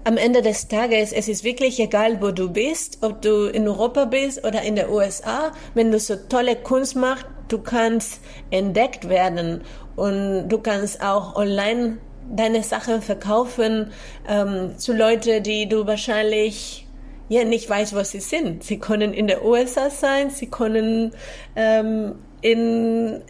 am 0.04 0.16
Ende 0.16 0.42
des 0.42 0.68
Tages, 0.68 1.12
es 1.12 1.28
ist 1.28 1.44
wirklich 1.44 1.80
egal, 1.80 2.20
wo 2.20 2.30
du 2.30 2.50
bist, 2.50 2.98
ob 3.02 3.22
du 3.22 3.46
in 3.46 3.66
Europa 3.66 4.04
bist 4.04 4.44
oder 4.46 4.62
in 4.62 4.76
der 4.76 4.90
USA. 4.90 5.52
Wenn 5.74 5.90
du 5.90 5.98
so 5.98 6.16
tolle 6.28 6.56
Kunst 6.56 6.96
machst, 6.96 7.26
du 7.48 7.58
kannst 7.58 8.20
entdeckt 8.50 9.08
werden 9.08 9.62
und 9.96 10.48
du 10.48 10.58
kannst 10.58 11.02
auch 11.02 11.34
online 11.36 11.98
deine 12.30 12.62
Sachen 12.62 13.02
verkaufen 13.02 13.90
ähm, 14.28 14.78
zu 14.78 14.92
Leuten, 14.92 15.42
die 15.42 15.68
du 15.68 15.86
wahrscheinlich 15.86 16.86
ja 17.28 17.44
nicht 17.44 17.68
weißt, 17.68 17.94
wo 17.94 18.02
sie 18.04 18.20
sind. 18.20 18.62
Sie 18.62 18.78
können 18.78 19.12
in 19.12 19.26
der 19.26 19.44
USA 19.44 19.90
sein, 19.90 20.30
sie 20.30 20.46
können 20.46 21.12
ähm, 21.56 22.14
in 22.40 23.22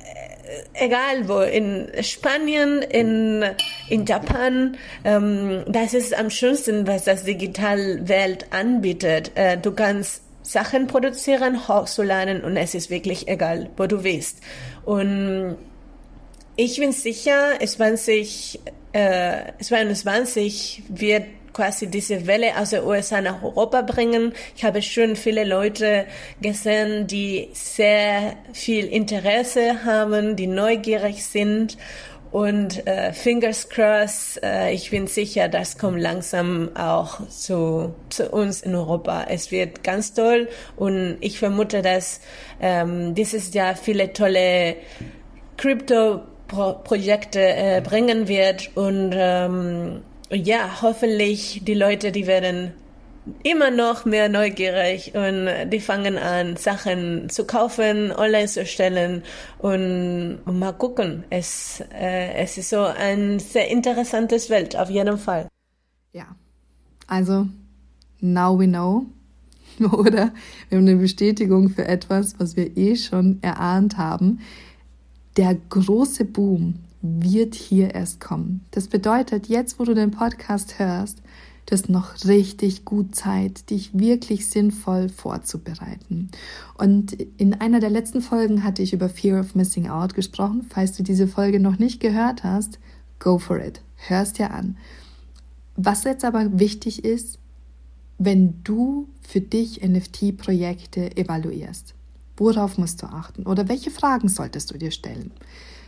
egal 0.74 1.28
wo, 1.28 1.40
in 1.40 1.88
Spanien, 2.02 2.82
in, 2.82 3.44
in 3.88 4.04
Japan, 4.06 4.76
ähm, 5.04 5.64
das 5.66 5.94
ist 5.94 6.14
am 6.16 6.30
schönsten, 6.30 6.86
was 6.86 7.04
das 7.04 7.24
Digitalwelt 7.24 8.46
anbietet. 8.52 9.32
Äh, 9.34 9.58
du 9.58 9.72
kannst 9.72 10.22
Sachen 10.42 10.86
produzieren, 10.86 11.68
hochzuladen 11.68 12.42
und 12.42 12.56
es 12.56 12.74
ist 12.74 12.90
wirklich 12.90 13.28
egal, 13.28 13.70
wo 13.76 13.86
du 13.86 14.02
bist. 14.02 14.40
Und 14.84 15.56
ich 16.56 16.78
bin 16.78 16.92
sicher, 16.92 17.58
20, 17.64 18.60
äh, 18.92 19.52
22 19.60 20.82
wird 20.88 21.24
quasi 21.52 21.86
diese 21.86 22.26
Welle 22.26 22.56
aus 22.58 22.70
den 22.70 22.84
USA 22.84 23.20
nach 23.20 23.42
Europa 23.42 23.82
bringen. 23.82 24.32
Ich 24.56 24.64
habe 24.64 24.82
schon 24.82 25.16
viele 25.16 25.44
Leute 25.44 26.06
gesehen, 26.40 27.06
die 27.06 27.48
sehr 27.52 28.34
viel 28.52 28.86
Interesse 28.86 29.84
haben, 29.84 30.36
die 30.36 30.46
neugierig 30.46 31.24
sind. 31.24 31.76
Und 32.32 32.86
äh, 32.86 33.12
fingers 33.12 33.68
crossed, 33.68 34.42
äh, 34.42 34.72
ich 34.72 34.90
bin 34.90 35.06
sicher, 35.06 35.48
das 35.48 35.76
kommt 35.76 36.00
langsam 36.00 36.70
auch 36.74 37.28
zu, 37.28 37.94
zu 38.08 38.30
uns 38.30 38.62
in 38.62 38.74
Europa. 38.74 39.26
Es 39.28 39.50
wird 39.50 39.84
ganz 39.84 40.14
toll 40.14 40.48
und 40.76 41.18
ich 41.20 41.38
vermute, 41.38 41.82
dass 41.82 42.22
ähm, 42.58 43.14
dieses 43.14 43.52
Jahr 43.52 43.76
viele 43.76 44.14
tolle 44.14 44.76
Crypto-Projekte 45.58 47.40
äh, 47.40 47.82
bringen 47.84 48.28
wird 48.28 48.70
und 48.76 49.12
ähm, 49.14 50.00
ja, 50.34 50.82
hoffentlich 50.82 51.62
die 51.64 51.74
Leute, 51.74 52.12
die 52.12 52.26
werden 52.26 52.72
immer 53.44 53.70
noch 53.70 54.04
mehr 54.04 54.28
neugierig 54.28 55.12
und 55.14 55.70
die 55.70 55.80
fangen 55.80 56.18
an, 56.18 56.56
Sachen 56.56 57.28
zu 57.28 57.44
kaufen, 57.44 58.10
online 58.10 58.48
zu 58.48 58.66
stellen 58.66 59.22
und, 59.58 60.40
mal 60.46 60.72
gucken. 60.72 61.24
Es, 61.30 61.82
äh, 61.92 62.32
es 62.34 62.58
ist 62.58 62.70
so 62.70 62.80
ein 62.80 63.38
sehr 63.38 63.70
interessantes 63.70 64.50
Welt, 64.50 64.76
auf 64.76 64.90
jeden 64.90 65.18
Fall. 65.18 65.48
Ja, 66.12 66.34
also 67.06 67.46
now 68.20 68.58
we 68.58 68.66
know. 68.66 69.06
Oder 69.92 70.32
wir 70.68 70.78
haben 70.78 70.88
eine 70.88 70.96
Bestätigung 70.96 71.70
für 71.70 71.86
etwas, 71.86 72.34
was 72.38 72.56
wir 72.56 72.76
eh 72.76 72.96
schon 72.96 73.38
erahnt 73.42 73.96
haben. 73.96 74.40
Der 75.36 75.56
große 75.70 76.24
Boom 76.24 76.74
wird 77.02 77.56
hier 77.56 77.94
erst 77.94 78.20
kommen. 78.20 78.64
Das 78.70 78.86
bedeutet, 78.86 79.48
jetzt, 79.48 79.78
wo 79.78 79.84
du 79.84 79.94
den 79.94 80.12
Podcast 80.12 80.78
hörst, 80.78 81.20
du 81.66 81.72
hast 81.72 81.88
noch 81.88 82.24
richtig 82.24 82.84
gut 82.84 83.14
Zeit, 83.14 83.70
dich 83.70 83.98
wirklich 83.98 84.48
sinnvoll 84.48 85.08
vorzubereiten. 85.08 86.30
Und 86.78 87.12
in 87.36 87.54
einer 87.54 87.80
der 87.80 87.90
letzten 87.90 88.22
Folgen 88.22 88.62
hatte 88.62 88.82
ich 88.82 88.92
über 88.92 89.08
Fear 89.08 89.40
of 89.40 89.54
Missing 89.54 89.88
Out 89.88 90.14
gesprochen. 90.14 90.64
Falls 90.68 90.96
du 90.96 91.02
diese 91.02 91.26
Folge 91.26 91.58
noch 91.58 91.78
nicht 91.78 92.00
gehört 92.00 92.44
hast, 92.44 92.78
go 93.18 93.38
for 93.38 93.58
it. 93.58 93.82
Hörst 93.96 94.38
dir 94.38 94.52
an. 94.52 94.76
Was 95.76 96.04
jetzt 96.04 96.24
aber 96.24 96.58
wichtig 96.58 97.04
ist, 97.04 97.38
wenn 98.18 98.62
du 98.62 99.08
für 99.20 99.40
dich 99.40 99.82
NFT-Projekte 99.82 101.16
evaluierst, 101.16 101.94
worauf 102.36 102.78
musst 102.78 103.02
du 103.02 103.06
achten 103.06 103.46
oder 103.46 103.68
welche 103.68 103.90
Fragen 103.90 104.28
solltest 104.28 104.70
du 104.70 104.78
dir 104.78 104.92
stellen? 104.92 105.32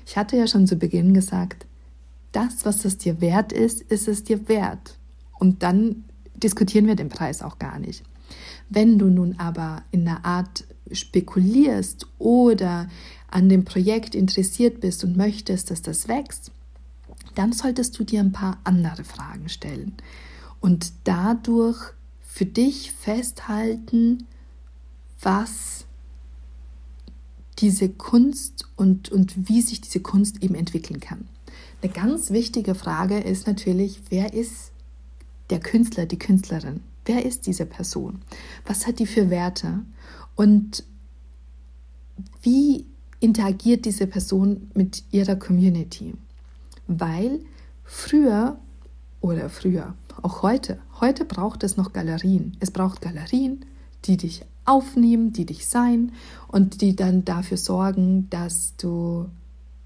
Ich 0.06 0.16
hatte 0.16 0.36
ja 0.36 0.46
schon 0.46 0.66
zu 0.66 0.76
Beginn 0.76 1.14
gesagt, 1.14 1.66
das, 2.32 2.64
was 2.64 2.84
es 2.84 2.98
dir 2.98 3.20
wert 3.20 3.52
ist, 3.52 3.80
ist 3.82 4.08
es 4.08 4.24
dir 4.24 4.48
wert. 4.48 4.98
Und 5.38 5.62
dann 5.62 6.04
diskutieren 6.34 6.86
wir 6.86 6.96
den 6.96 7.08
Preis 7.08 7.42
auch 7.42 7.58
gar 7.58 7.78
nicht. 7.78 8.02
Wenn 8.68 8.98
du 8.98 9.06
nun 9.06 9.38
aber 9.38 9.82
in 9.90 10.06
einer 10.06 10.24
Art 10.24 10.64
spekulierst 10.90 12.06
oder 12.18 12.88
an 13.28 13.48
dem 13.48 13.64
Projekt 13.64 14.14
interessiert 14.14 14.80
bist 14.80 15.04
und 15.04 15.16
möchtest, 15.16 15.70
dass 15.70 15.82
das 15.82 16.08
wächst, 16.08 16.50
dann 17.34 17.52
solltest 17.52 17.98
du 17.98 18.04
dir 18.04 18.20
ein 18.20 18.32
paar 18.32 18.58
andere 18.64 19.04
Fragen 19.04 19.48
stellen 19.48 19.94
und 20.60 20.92
dadurch 21.04 21.78
für 22.20 22.46
dich 22.46 22.92
festhalten, 22.92 24.26
was 25.20 25.86
diese 27.58 27.88
Kunst 27.88 28.66
und, 28.76 29.10
und 29.10 29.48
wie 29.48 29.60
sich 29.60 29.80
diese 29.80 30.00
Kunst 30.00 30.42
eben 30.42 30.54
entwickeln 30.54 31.00
kann. 31.00 31.28
Eine 31.82 31.92
ganz 31.92 32.30
wichtige 32.30 32.74
Frage 32.74 33.18
ist 33.18 33.46
natürlich, 33.46 34.00
wer 34.10 34.32
ist 34.32 34.72
der 35.50 35.60
Künstler, 35.60 36.06
die 36.06 36.18
Künstlerin? 36.18 36.80
Wer 37.04 37.24
ist 37.26 37.46
diese 37.46 37.66
Person? 37.66 38.22
Was 38.66 38.86
hat 38.86 38.98
die 38.98 39.06
für 39.06 39.28
Werte? 39.28 39.82
Und 40.34 40.84
wie 42.42 42.86
interagiert 43.20 43.84
diese 43.84 44.06
Person 44.06 44.70
mit 44.74 45.04
ihrer 45.10 45.36
Community? 45.36 46.14
Weil 46.86 47.40
früher 47.84 48.58
oder 49.20 49.48
früher, 49.48 49.94
auch 50.22 50.42
heute, 50.42 50.78
heute 51.00 51.24
braucht 51.24 51.62
es 51.62 51.76
noch 51.76 51.92
Galerien. 51.92 52.56
Es 52.60 52.70
braucht 52.70 53.00
Galerien, 53.00 53.64
die 54.04 54.16
dich 54.16 54.44
aufnehmen, 54.64 55.32
die 55.32 55.46
dich 55.46 55.66
sein 55.66 56.12
und 56.48 56.80
die 56.80 56.96
dann 56.96 57.24
dafür 57.24 57.56
sorgen, 57.56 58.28
dass 58.30 58.74
du 58.76 59.26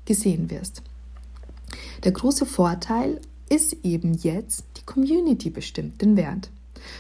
gesehen 0.05 0.51
wirst. 0.51 0.83
Der 2.05 2.13
große 2.13 2.47
Vorteil 2.47 3.21
ist 3.49 3.85
eben 3.85 4.15
jetzt, 4.15 4.65
die 4.77 4.85
Community 4.85 5.51
bestimmt 5.51 6.01
den 6.01 6.17
Wert. 6.17 6.51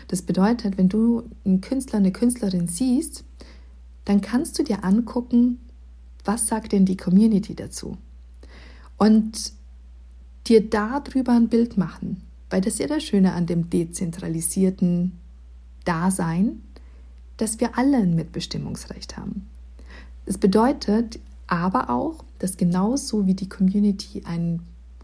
Das 0.08 0.22
bedeutet, 0.22 0.78
wenn 0.78 0.88
du 0.88 1.24
einen 1.44 1.60
Künstler, 1.60 1.98
eine 1.98 2.12
Künstlerin 2.12 2.68
siehst, 2.68 3.24
dann 4.04 4.20
kannst 4.20 4.58
du 4.58 4.62
dir 4.62 4.84
angucken, 4.84 5.58
was 6.24 6.46
sagt 6.46 6.72
denn 6.72 6.84
die 6.84 6.96
Community 6.96 7.54
dazu? 7.54 7.96
Und 8.96 9.52
dir 10.46 10.68
darüber 10.68 11.32
ein 11.32 11.48
Bild 11.48 11.76
machen, 11.76 12.22
weil 12.50 12.60
das 12.60 12.74
ist 12.74 12.80
ja 12.80 12.86
das 12.86 13.04
Schöne 13.04 13.32
an 13.32 13.46
dem 13.46 13.70
dezentralisierten 13.70 15.12
Dasein, 15.84 16.62
dass 17.38 17.60
wir 17.60 17.78
alle 17.78 17.96
ein 17.96 18.14
Mitbestimmungsrecht 18.14 19.16
haben. 19.16 19.48
Es 20.26 20.36
bedeutet 20.36 21.18
aber 21.46 21.88
auch, 21.88 22.22
dass 22.38 22.56
genauso 22.56 23.26
wie 23.26 23.34
die 23.34 23.48
Community 23.48 24.22
einen 24.26 24.60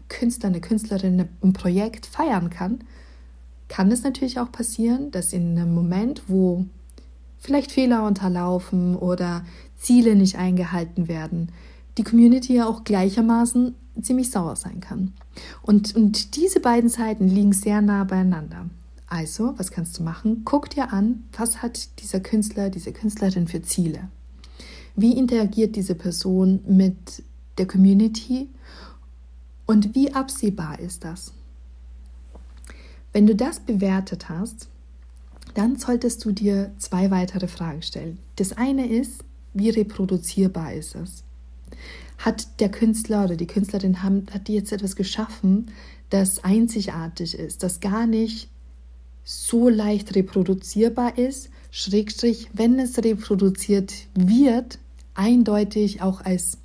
Künstler, 0.07 0.49
eine 0.49 0.61
Künstlerin 0.61 1.27
ein 1.41 1.53
Projekt 1.53 2.05
feiern 2.05 2.49
kann, 2.51 2.79
kann 3.67 3.91
es 3.91 4.03
natürlich 4.03 4.39
auch 4.39 4.51
passieren, 4.51 5.09
dass 5.09 5.33
in 5.33 5.57
einem 5.57 5.73
Moment, 5.73 6.23
wo 6.27 6.65
vielleicht 7.39 7.71
Fehler 7.71 8.05
unterlaufen 8.05 8.95
oder 8.95 9.43
Ziele 9.77 10.15
nicht 10.15 10.37
eingehalten 10.37 11.07
werden, 11.07 11.51
die 11.97 12.03
Community 12.03 12.55
ja 12.55 12.67
auch 12.67 12.83
gleichermaßen 12.83 13.73
ziemlich 14.01 14.29
sauer 14.29 14.55
sein 14.55 14.81
kann. 14.81 15.13
Und, 15.61 15.95
und 15.95 16.35
diese 16.35 16.59
beiden 16.59 16.89
Seiten 16.89 17.27
liegen 17.27 17.53
sehr 17.53 17.81
nah 17.81 18.03
beieinander. 18.03 18.65
Also, 19.07 19.53
was 19.57 19.71
kannst 19.71 19.99
du 19.99 20.03
machen? 20.03 20.41
Guck 20.45 20.69
dir 20.69 20.91
an, 20.91 21.25
was 21.37 21.61
hat 21.61 21.99
dieser 21.99 22.19
Künstler, 22.19 22.69
diese 22.69 22.91
Künstlerin 22.91 23.47
für 23.47 23.61
Ziele? 23.61 24.09
Wie 24.95 25.17
interagiert 25.17 25.75
diese 25.75 25.95
Person 25.95 26.61
mit 26.67 27.23
der 27.57 27.67
Community 27.67 28.49
und 29.65 29.93
wie 29.93 30.13
absehbar 30.13 30.79
ist 30.79 31.03
das? 31.03 31.33
Wenn 33.13 33.27
du 33.27 33.35
das 33.35 33.59
bewertet 33.59 34.29
hast, 34.29 34.67
dann 35.53 35.77
solltest 35.77 36.25
du 36.25 36.31
dir 36.31 36.71
zwei 36.77 37.11
weitere 37.11 37.47
Fragen 37.47 37.81
stellen. 37.81 38.19
Das 38.35 38.53
eine 38.53 38.87
ist, 38.87 39.23
wie 39.53 39.69
reproduzierbar 39.69 40.73
ist 40.73 40.95
es? 40.95 41.23
Hat 42.17 42.59
der 42.59 42.69
Künstler 42.69 43.25
oder 43.25 43.35
die 43.35 43.47
Künstlerin 43.47 44.03
hat 44.03 44.47
die 44.47 44.53
jetzt 44.53 44.71
etwas 44.71 44.95
geschaffen, 44.95 45.71
das 46.09 46.43
einzigartig 46.43 47.37
ist, 47.37 47.63
das 47.63 47.79
gar 47.79 48.05
nicht 48.05 48.49
so 49.25 49.67
leicht 49.67 50.15
reproduzierbar 50.15 51.17
ist, 51.17 51.49
Schrägstrich, 51.71 52.49
wenn 52.53 52.79
es 52.79 52.97
reproduziert 52.99 53.91
wird, 54.13 54.79
eindeutig 55.15 56.01
auch 56.01 56.21
als, 56.21 56.59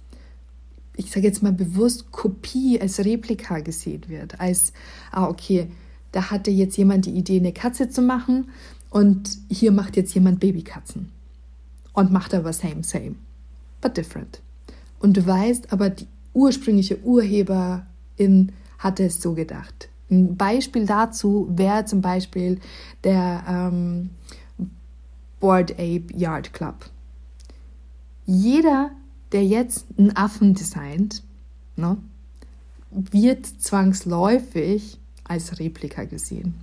ich 0.94 1.10
sage 1.10 1.26
jetzt 1.26 1.42
mal 1.42 1.52
bewusst, 1.52 2.12
Kopie, 2.12 2.80
als 2.80 3.00
Replika 3.00 3.58
gesehen 3.60 4.04
wird. 4.08 4.38
Als, 4.40 4.72
ah, 5.10 5.26
okay, 5.26 5.68
da 6.12 6.30
hatte 6.30 6.50
jetzt 6.50 6.76
jemand 6.76 7.06
die 7.06 7.12
Idee, 7.12 7.38
eine 7.38 7.52
Katze 7.52 7.88
zu 7.88 8.02
machen 8.02 8.50
und 8.90 9.38
hier 9.48 9.72
macht 9.72 9.96
jetzt 9.96 10.14
jemand 10.14 10.38
Babykatzen. 10.38 11.10
Und 11.92 12.12
macht 12.12 12.34
aber 12.34 12.52
same, 12.52 12.84
same, 12.84 13.16
but 13.80 13.96
different. 13.96 14.40
Und 15.00 15.16
du 15.16 15.26
weißt, 15.26 15.72
aber 15.72 15.90
die 15.90 16.06
ursprüngliche 16.34 17.00
Urheberin 17.02 18.52
hatte 18.78 19.04
es 19.04 19.20
so 19.20 19.32
gedacht. 19.32 19.89
Ein 20.10 20.36
Beispiel 20.36 20.86
dazu 20.86 21.46
wäre 21.50 21.84
zum 21.84 22.00
Beispiel 22.00 22.58
der 23.04 23.44
ähm, 23.46 24.10
Board 25.38 25.72
Ape 25.72 26.06
Yard 26.14 26.52
Club. 26.52 26.90
Jeder, 28.26 28.90
der 29.32 29.44
jetzt 29.44 29.86
einen 29.96 30.14
Affen 30.16 30.54
designt, 30.54 31.22
ne, 31.76 31.96
wird 32.90 33.46
zwangsläufig 33.46 34.98
als 35.24 35.58
Replika 35.58 36.04
gesehen. 36.04 36.54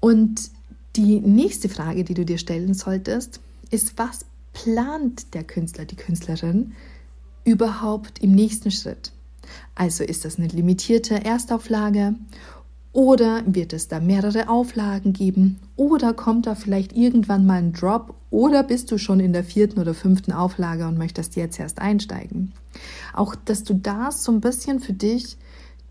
Und 0.00 0.50
die 0.96 1.20
nächste 1.20 1.68
Frage, 1.68 2.04
die 2.04 2.14
du 2.14 2.24
dir 2.24 2.38
stellen 2.38 2.74
solltest, 2.74 3.40
ist, 3.70 3.96
was 3.96 4.24
plant 4.52 5.34
der 5.34 5.44
Künstler, 5.44 5.84
die 5.84 5.96
Künstlerin 5.96 6.72
überhaupt 7.44 8.18
im 8.20 8.32
nächsten 8.32 8.70
Schritt? 8.70 9.12
Also 9.74 10.04
ist 10.04 10.24
das 10.24 10.38
eine 10.38 10.48
limitierte 10.48 11.24
Erstauflage 11.24 12.14
oder 12.92 13.42
wird 13.46 13.72
es 13.72 13.86
da 13.86 14.00
mehrere 14.00 14.48
Auflagen 14.48 15.12
geben? 15.12 15.60
Oder 15.76 16.12
kommt 16.12 16.46
da 16.46 16.54
vielleicht 16.54 16.92
irgendwann 16.92 17.46
mal 17.46 17.58
ein 17.58 17.72
Drop? 17.72 18.14
Oder 18.30 18.64
bist 18.64 18.90
du 18.90 18.98
schon 18.98 19.20
in 19.20 19.32
der 19.32 19.44
vierten 19.44 19.80
oder 19.80 19.94
fünften 19.94 20.32
Auflage 20.32 20.86
und 20.86 20.98
möchtest 20.98 21.36
jetzt 21.36 21.60
erst 21.60 21.80
einsteigen? 21.80 22.52
Auch, 23.14 23.34
dass 23.36 23.62
du 23.62 23.74
da 23.74 24.10
so 24.10 24.32
ein 24.32 24.40
bisschen 24.40 24.80
für 24.80 24.92
dich 24.92 25.36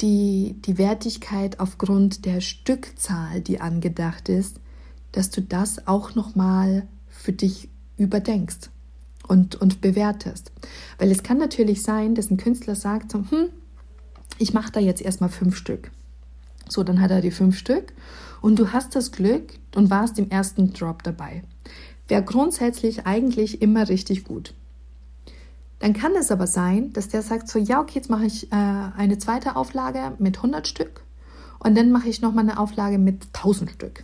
die, 0.01 0.55
die 0.65 0.77
Wertigkeit 0.77 1.59
aufgrund 1.59 2.25
der 2.25 2.41
Stückzahl, 2.41 3.41
die 3.41 3.61
angedacht 3.61 4.29
ist, 4.29 4.59
dass 5.11 5.29
du 5.29 5.41
das 5.41 5.87
auch 5.87 6.15
nochmal 6.15 6.87
für 7.07 7.33
dich 7.33 7.69
überdenkst 7.97 8.69
und, 9.27 9.55
und 9.55 9.81
bewertest. 9.81 10.51
Weil 10.97 11.11
es 11.11 11.23
kann 11.23 11.37
natürlich 11.37 11.81
sein, 11.83 12.15
dass 12.15 12.29
ein 12.29 12.37
Künstler 12.37 12.75
sagt, 12.75 13.11
so, 13.11 13.19
hm, 13.19 13.49
ich 14.39 14.53
mache 14.53 14.71
da 14.71 14.79
jetzt 14.79 15.01
erstmal 15.01 15.29
fünf 15.29 15.55
Stück. 15.55 15.91
So, 16.67 16.83
dann 16.83 17.01
hat 17.01 17.11
er 17.11 17.21
die 17.21 17.31
fünf 17.31 17.57
Stück 17.57 17.93
und 18.41 18.57
du 18.57 18.71
hast 18.71 18.95
das 18.95 19.11
Glück 19.11 19.53
und 19.75 19.89
warst 19.89 20.17
im 20.17 20.29
ersten 20.29 20.73
Drop 20.73 21.03
dabei. 21.03 21.43
Wäre 22.07 22.23
grundsätzlich 22.23 23.05
eigentlich 23.05 23.61
immer 23.61 23.89
richtig 23.89 24.23
gut. 24.23 24.53
Dann 25.79 25.93
kann 25.93 26.13
es 26.15 26.31
aber 26.31 26.47
sein, 26.47 26.91
dass 26.93 27.07
der 27.07 27.21
sagt 27.21 27.47
so, 27.47 27.59
ja, 27.59 27.79
okay, 27.79 27.93
jetzt 27.95 28.09
mache 28.09 28.25
ich 28.25 28.51
äh, 28.51 28.55
eine 28.55 29.17
zweite 29.17 29.55
Auflage 29.55 30.13
mit 30.19 30.37
100 30.37 30.67
Stück 30.67 31.03
und 31.59 31.77
dann 31.77 31.91
mache 31.91 32.09
ich 32.09 32.21
nochmal 32.21 32.43
eine 32.43 32.59
Auflage 32.59 32.97
mit 32.97 33.27
1000 33.33 33.71
Stück. 33.71 34.03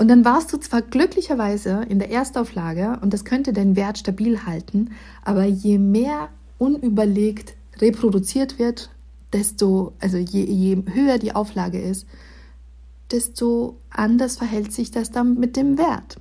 Und 0.00 0.08
dann 0.08 0.24
warst 0.24 0.52
du 0.52 0.56
zwar 0.56 0.82
glücklicherweise 0.82 1.84
in 1.88 2.00
der 2.00 2.10
Erstauflage 2.10 2.98
und 3.00 3.14
das 3.14 3.24
könnte 3.24 3.52
deinen 3.52 3.76
Wert 3.76 3.98
stabil 3.98 4.44
halten, 4.44 4.90
aber 5.24 5.44
je 5.44 5.78
mehr 5.78 6.30
unüberlegt 6.58 7.54
reproduziert 7.80 8.58
wird 8.58 8.90
desto, 9.34 9.92
also 10.00 10.16
je, 10.16 10.44
je 10.44 10.82
höher 10.92 11.18
die 11.18 11.34
Auflage 11.34 11.80
ist, 11.80 12.06
desto 13.10 13.76
anders 13.90 14.36
verhält 14.36 14.72
sich 14.72 14.90
das 14.90 15.10
dann 15.10 15.38
mit 15.38 15.56
dem 15.56 15.76
Wert. 15.76 16.16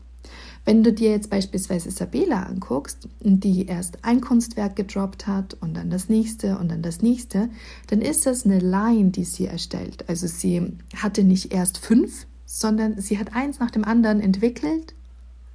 Wenn 0.65 0.81
du 0.81 0.93
dir 0.93 1.11
jetzt 1.11 1.29
beispielsweise 1.29 1.89
Isabella 1.89 2.43
anguckst, 2.43 3.09
die 3.19 3.65
erst 3.65 4.03
ein 4.03 4.21
Kunstwerk 4.21 4.75
gedroppt 4.77 5.27
hat 5.27 5.55
und 5.55 5.75
dann 5.75 5.89
das 5.89 6.07
nächste 6.07 6.57
und 6.57 6.71
dann 6.71 6.81
das 6.81 7.01
nächste, 7.01 7.49
dann 7.87 8.01
ist 8.01 8.25
das 8.25 8.45
eine 8.45 8.59
Line, 8.59 9.11
die 9.11 9.25
sie 9.25 9.45
erstellt. 9.45 10.05
Also 10.07 10.27
sie 10.27 10.77
hatte 10.95 11.23
nicht 11.23 11.53
erst 11.53 11.79
fünf, 11.79 12.25
sondern 12.45 12.99
sie 13.01 13.19
hat 13.19 13.35
eins 13.35 13.59
nach 13.59 13.71
dem 13.71 13.83
anderen 13.83 14.21
entwickelt 14.21 14.93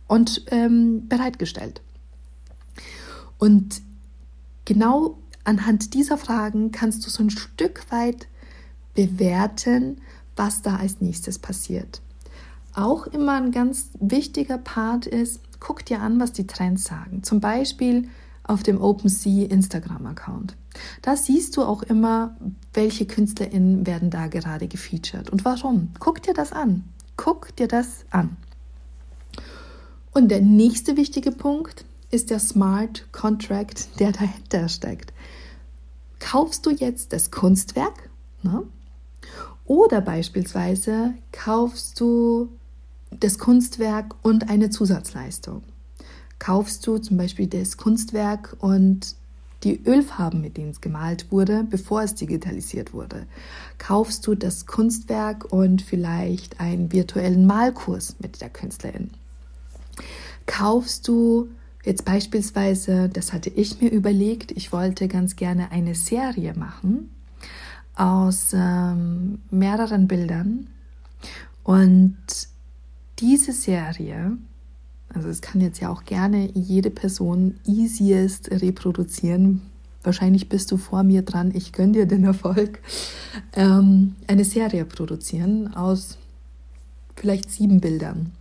und 0.08 0.44
ähm, 0.50 1.08
bereitgestellt. 1.08 1.80
Und 3.38 3.80
genau 4.66 5.16
Anhand 5.48 5.94
dieser 5.94 6.18
Fragen 6.18 6.72
kannst 6.72 7.06
du 7.06 7.08
so 7.08 7.22
ein 7.22 7.30
Stück 7.30 7.90
weit 7.90 8.28
bewerten, 8.92 10.02
was 10.36 10.60
da 10.60 10.76
als 10.76 11.00
nächstes 11.00 11.38
passiert. 11.38 12.02
Auch 12.74 13.06
immer 13.06 13.36
ein 13.40 13.50
ganz 13.50 13.88
wichtiger 13.98 14.58
Part 14.58 15.06
ist, 15.06 15.40
guck 15.58 15.86
dir 15.86 16.02
an, 16.02 16.20
was 16.20 16.34
die 16.34 16.46
Trends 16.46 16.84
sagen. 16.84 17.22
Zum 17.22 17.40
Beispiel 17.40 18.10
auf 18.44 18.62
dem 18.62 18.78
OpenSea 18.78 19.46
Instagram-Account. 19.46 20.54
Da 21.00 21.16
siehst 21.16 21.56
du 21.56 21.62
auch 21.62 21.82
immer, 21.82 22.36
welche 22.74 23.06
KünstlerInnen 23.06 23.86
werden 23.86 24.10
da 24.10 24.26
gerade 24.26 24.68
gefeatured 24.68 25.30
und 25.30 25.46
warum. 25.46 25.92
Guck 25.98 26.20
dir 26.20 26.34
das 26.34 26.52
an. 26.52 26.84
Guck 27.16 27.56
dir 27.56 27.68
das 27.68 28.04
an. 28.10 28.36
Und 30.12 30.28
der 30.28 30.42
nächste 30.42 30.98
wichtige 30.98 31.32
Punkt 31.32 31.86
ist 32.10 32.28
der 32.28 32.38
Smart 32.38 33.10
Contract, 33.12 33.98
der 33.98 34.12
dahinter 34.12 34.68
steckt 34.68 35.14
kaufst 36.18 36.66
du 36.66 36.70
jetzt 36.70 37.12
das 37.12 37.30
Kunstwerk 37.30 38.10
ne? 38.42 38.62
oder 39.64 40.00
beispielsweise 40.00 41.14
kaufst 41.32 42.00
du 42.00 42.48
das 43.10 43.38
Kunstwerk 43.38 44.14
und 44.22 44.50
eine 44.50 44.70
Zusatzleistung. 44.70 45.62
Kaufst 46.38 46.86
du 46.86 46.98
zum 46.98 47.16
Beispiel 47.16 47.46
das 47.46 47.76
Kunstwerk 47.76 48.56
und 48.60 49.16
die 49.64 49.82
Ölfarben, 49.84 50.40
mit 50.40 50.56
denen 50.56 50.70
es 50.70 50.80
gemalt 50.80 51.32
wurde, 51.32 51.64
bevor 51.68 52.02
es 52.02 52.14
digitalisiert 52.14 52.92
wurde. 52.92 53.26
Kaufst 53.78 54.26
du 54.26 54.36
das 54.36 54.66
Kunstwerk 54.66 55.52
und 55.52 55.82
vielleicht 55.82 56.60
einen 56.60 56.92
virtuellen 56.92 57.44
Malkurs 57.44 58.14
mit 58.20 58.40
der 58.40 58.50
Künstlerin. 58.50 59.10
Kaufst 60.46 61.08
du 61.08 61.48
Jetzt 61.88 62.04
beispielsweise, 62.04 63.08
das 63.08 63.32
hatte 63.32 63.48
ich 63.48 63.80
mir 63.80 63.90
überlegt, 63.90 64.50
ich 64.50 64.72
wollte 64.72 65.08
ganz 65.08 65.36
gerne 65.36 65.72
eine 65.72 65.94
Serie 65.94 66.52
machen 66.52 67.08
aus 67.94 68.50
ähm, 68.52 69.40
mehreren 69.50 70.06
Bildern. 70.06 70.66
Und 71.64 72.18
diese 73.20 73.54
Serie, 73.54 74.36
also 75.14 75.30
es 75.30 75.40
kann 75.40 75.62
jetzt 75.62 75.80
ja 75.80 75.88
auch 75.88 76.04
gerne 76.04 76.50
jede 76.52 76.90
Person 76.90 77.58
easiest 77.64 78.50
reproduzieren. 78.50 79.62
Wahrscheinlich 80.02 80.50
bist 80.50 80.70
du 80.70 80.76
vor 80.76 81.04
mir 81.04 81.22
dran, 81.22 81.52
ich 81.54 81.72
gönne 81.72 81.92
dir 81.92 82.06
den 82.06 82.24
Erfolg. 82.24 82.80
Ähm, 83.54 84.14
eine 84.26 84.44
Serie 84.44 84.84
produzieren 84.84 85.74
aus 85.74 86.18
vielleicht 87.16 87.50
sieben 87.50 87.80
Bildern 87.80 88.32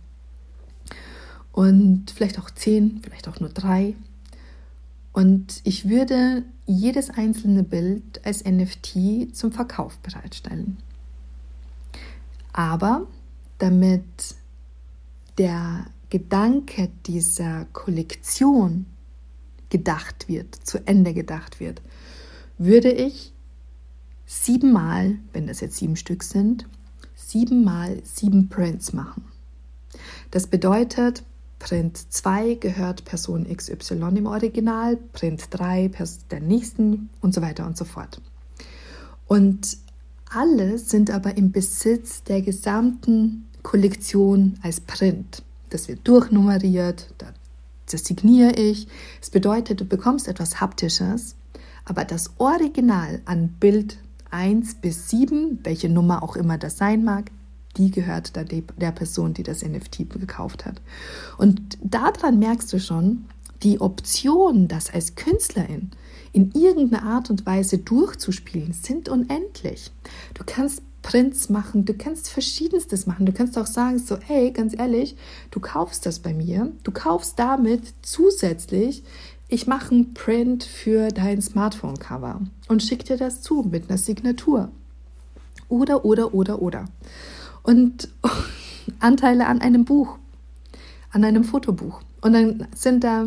und 1.58 2.12
vielleicht 2.12 2.38
auch 2.38 2.52
zehn, 2.52 3.00
vielleicht 3.02 3.26
auch 3.26 3.40
nur 3.40 3.48
drei. 3.48 3.96
Und 5.12 5.60
ich 5.64 5.88
würde 5.88 6.44
jedes 6.66 7.10
einzelne 7.10 7.64
Bild 7.64 8.24
als 8.24 8.44
NFT 8.44 9.34
zum 9.34 9.50
Verkauf 9.50 9.98
bereitstellen. 9.98 10.76
Aber 12.52 13.08
damit 13.58 14.36
der 15.36 15.86
Gedanke 16.10 16.90
dieser 17.06 17.64
Kollektion 17.72 18.86
gedacht 19.68 20.28
wird, 20.28 20.54
zu 20.54 20.86
Ende 20.86 21.12
gedacht 21.12 21.58
wird, 21.58 21.82
würde 22.56 22.92
ich 22.92 23.32
siebenmal, 24.26 25.16
wenn 25.32 25.48
das 25.48 25.58
jetzt 25.58 25.78
sieben 25.78 25.96
Stück 25.96 26.22
sind, 26.22 26.68
siebenmal 27.16 27.98
sieben 28.04 28.48
Prints 28.48 28.92
machen. 28.92 29.24
Das 30.30 30.46
bedeutet, 30.46 31.24
Print 31.58 32.12
2 32.12 32.54
gehört 32.54 33.04
Person 33.04 33.46
XY 33.46 33.94
im 34.16 34.26
Original, 34.26 34.96
Print 35.12 35.48
3 35.50 35.90
der 36.30 36.40
nächsten 36.40 37.10
und 37.20 37.34
so 37.34 37.42
weiter 37.42 37.66
und 37.66 37.76
so 37.76 37.84
fort. 37.84 38.20
Und 39.26 39.76
alle 40.30 40.78
sind 40.78 41.10
aber 41.10 41.36
im 41.36 41.52
Besitz 41.52 42.22
der 42.22 42.42
gesamten 42.42 43.48
Kollektion 43.62 44.58
als 44.62 44.80
Print. 44.80 45.42
Das 45.70 45.88
wird 45.88 46.06
durchnummeriert, 46.06 47.12
das 47.90 48.04
signiere 48.04 48.52
ich. 48.52 48.88
Es 49.20 49.30
bedeutet, 49.30 49.80
du 49.80 49.84
bekommst 49.84 50.28
etwas 50.28 50.60
Haptisches, 50.60 51.34
aber 51.84 52.04
das 52.04 52.30
Original 52.38 53.20
an 53.24 53.48
Bild 53.60 53.98
1 54.30 54.76
bis 54.76 55.08
7, 55.08 55.60
welche 55.62 55.88
Nummer 55.88 56.22
auch 56.22 56.36
immer 56.36 56.58
das 56.58 56.76
sein 56.76 57.04
mag, 57.04 57.30
die 57.76 57.90
gehört 57.90 58.34
der, 58.36 58.44
der 58.44 58.92
Person, 58.92 59.34
die 59.34 59.42
das 59.42 59.62
NFT 59.62 60.10
gekauft 60.10 60.64
hat. 60.64 60.80
Und 61.36 61.78
daran 61.82 62.38
merkst 62.38 62.72
du 62.72 62.80
schon, 62.80 63.26
die 63.62 63.80
Option, 63.80 64.68
das 64.68 64.92
als 64.92 65.14
Künstlerin 65.16 65.90
in 66.32 66.52
irgendeiner 66.52 67.04
Art 67.04 67.30
und 67.30 67.46
Weise 67.46 67.78
durchzuspielen, 67.78 68.72
sind 68.72 69.08
unendlich. 69.08 69.90
Du 70.34 70.44
kannst 70.46 70.82
Prints 71.02 71.48
machen, 71.48 71.84
du 71.84 71.94
kannst 71.94 72.28
verschiedenstes 72.28 73.06
machen. 73.06 73.24
Du 73.24 73.32
kannst 73.32 73.56
auch 73.56 73.66
sagen, 73.66 73.98
so, 73.98 74.18
hey, 74.18 74.50
ganz 74.50 74.78
ehrlich, 74.78 75.16
du 75.50 75.60
kaufst 75.60 76.04
das 76.06 76.18
bei 76.18 76.34
mir, 76.34 76.72
du 76.82 76.90
kaufst 76.90 77.38
damit 77.38 77.94
zusätzlich, 78.02 79.02
ich 79.48 79.66
mache 79.66 79.94
einen 79.94 80.12
Print 80.12 80.64
für 80.64 81.08
dein 81.08 81.40
Smartphone-Cover 81.40 82.42
und 82.68 82.82
schick 82.82 83.06
dir 83.06 83.16
das 83.16 83.40
zu 83.40 83.62
mit 83.62 83.88
einer 83.88 83.96
Signatur. 83.96 84.70
Oder, 85.70 86.04
oder, 86.04 86.34
oder, 86.34 86.60
oder. 86.60 86.84
Und 87.68 88.08
Anteile 88.98 89.46
an 89.46 89.60
einem 89.60 89.84
Buch, 89.84 90.16
an 91.12 91.22
einem 91.22 91.44
Fotobuch. 91.44 92.00
Und 92.22 92.32
dann 92.32 92.66
sind 92.74 93.04
da 93.04 93.26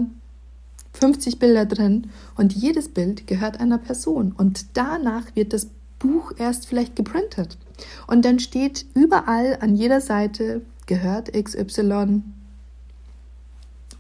50 0.94 1.38
Bilder 1.38 1.68
drin 1.68 2.10
und 2.36 2.52
jedes 2.54 2.90
Bild 2.90 3.28
gehört 3.28 3.60
einer 3.60 3.78
Person. 3.78 4.32
Und 4.36 4.66
danach 4.74 5.36
wird 5.36 5.54
das 5.54 5.68
Buch 6.00 6.32
erst 6.40 6.66
vielleicht 6.66 6.96
geprintet. 6.96 7.60
Und 8.08 8.26
dann 8.26 8.40
steht 8.40 8.88
überall 8.96 9.60
an 9.62 9.76
jeder 9.76 10.02
Seite 10.02 10.64
gehört 10.88 11.32
XY 11.32 12.24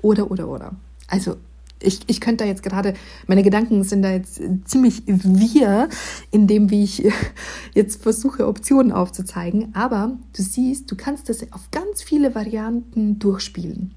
oder 0.02 0.32
oder 0.32 0.48
oder. 0.48 0.76
Also 1.08 1.38
ich, 1.82 2.02
ich 2.08 2.22
könnte 2.22 2.44
da 2.44 2.50
jetzt 2.50 2.64
gerade, 2.64 2.94
meine 3.28 3.44
Gedanken 3.44 3.84
sind 3.84 4.02
da 4.02 4.12
jetzt 4.12 4.42
ziemlich 4.66 5.04
wir 5.06 5.90
in 6.32 6.48
dem, 6.48 6.70
wie 6.70 6.84
ich 6.84 7.04
jetzt 7.74 8.02
versuche, 8.02 8.48
Optionen 8.48 8.92
aufzuzeigen. 8.92 9.74
Aber 9.76 10.18
du 10.36 10.42
siehst, 10.42 10.92
du 10.92 10.96
kannst 10.96 11.30
das 11.30 11.52
auf 11.52 11.72
ganz 11.72 12.02
viele 12.02 12.36
Varianten 12.36 13.20
durchspielen. 13.20 13.94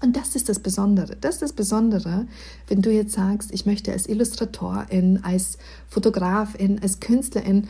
Und 0.00 0.16
das 0.16 0.36
ist 0.36 0.48
das 0.48 0.60
Besondere. 0.60 1.16
Das 1.20 1.36
ist 1.36 1.42
das 1.42 1.52
Besondere, 1.52 2.26
wenn 2.68 2.82
du 2.82 2.92
jetzt 2.92 3.14
sagst, 3.14 3.52
ich 3.52 3.66
möchte 3.66 3.92
als 3.92 4.08
Illustratorin, 4.08 5.20
als 5.24 5.58
Fotografin, 5.88 6.78
als 6.80 7.00
Künstlerin 7.00 7.66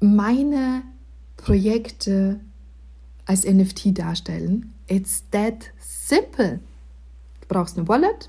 meine 0.00 0.82
Projekte 1.36 2.40
als 3.26 3.44
NFT 3.44 3.96
darstellen. 3.96 4.74
It's 4.88 5.22
that 5.30 5.70
simple. 5.78 6.58
Du 7.42 7.48
brauchst 7.48 7.78
eine 7.78 7.86
Wallet 7.86 8.28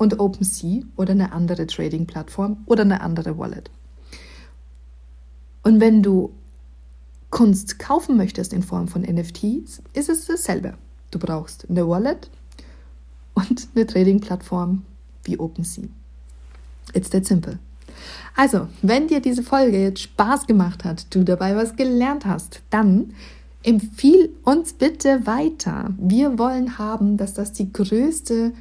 und 0.00 0.18
OpenSea 0.18 0.82
oder 0.96 1.12
eine 1.12 1.30
andere 1.30 1.66
Trading-Plattform 1.66 2.62
oder 2.64 2.84
eine 2.84 3.02
andere 3.02 3.36
Wallet. 3.36 3.70
Und 5.62 5.78
wenn 5.78 6.02
du 6.02 6.32
Kunst 7.28 7.78
kaufen 7.78 8.16
möchtest 8.16 8.54
in 8.54 8.62
Form 8.62 8.88
von 8.88 9.02
NFTs, 9.02 9.82
ist 9.92 10.08
es 10.08 10.24
dasselbe. 10.24 10.72
Du 11.10 11.18
brauchst 11.18 11.68
eine 11.68 11.86
Wallet 11.86 12.30
und 13.34 13.68
eine 13.74 13.86
Trading-Plattform 13.86 14.84
wie 15.24 15.38
OpenSea. 15.38 15.84
It's 16.94 17.10
that 17.10 17.26
simple. 17.26 17.58
Also, 18.34 18.68
wenn 18.80 19.06
dir 19.06 19.20
diese 19.20 19.42
Folge 19.42 19.82
jetzt 19.82 20.00
Spaß 20.00 20.46
gemacht 20.46 20.82
hat, 20.82 21.14
du 21.14 21.24
dabei 21.24 21.54
was 21.56 21.76
gelernt 21.76 22.24
hast, 22.24 22.62
dann 22.70 23.12
empfiehl 23.62 24.30
uns 24.44 24.72
bitte 24.72 25.26
weiter. 25.26 25.92
Wir 25.98 26.38
wollen 26.38 26.78
haben, 26.78 27.18
dass 27.18 27.34
das 27.34 27.52
die 27.52 27.70
größte 27.70 28.54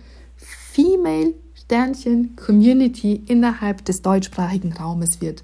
Female 0.99 1.33
Sternchen 1.53 2.35
Community 2.35 3.23
innerhalb 3.27 3.85
des 3.85 4.01
deutschsprachigen 4.01 4.73
Raumes 4.73 5.21
wird. 5.21 5.43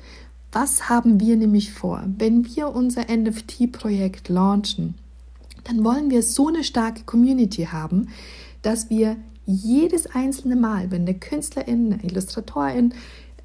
Was 0.52 0.90
haben 0.90 1.22
wir 1.22 1.38
nämlich 1.38 1.72
vor? 1.72 2.04
Wenn 2.18 2.46
wir 2.46 2.76
unser 2.76 3.04
NFT-Projekt 3.04 4.28
launchen, 4.28 4.96
dann 5.64 5.86
wollen 5.86 6.10
wir 6.10 6.24
so 6.24 6.50
eine 6.50 6.66
starke 6.66 7.04
Community 7.04 7.70
haben, 7.72 8.10
dass 8.64 8.90
wir 8.90 9.16
jedes 9.46 10.08
einzelne 10.08 10.58
Mal, 10.58 10.92
wenn 10.92 11.04
eine 11.04 11.14
Künstlerin, 11.14 11.94
eine 11.94 12.04
Illustratorin, 12.04 12.94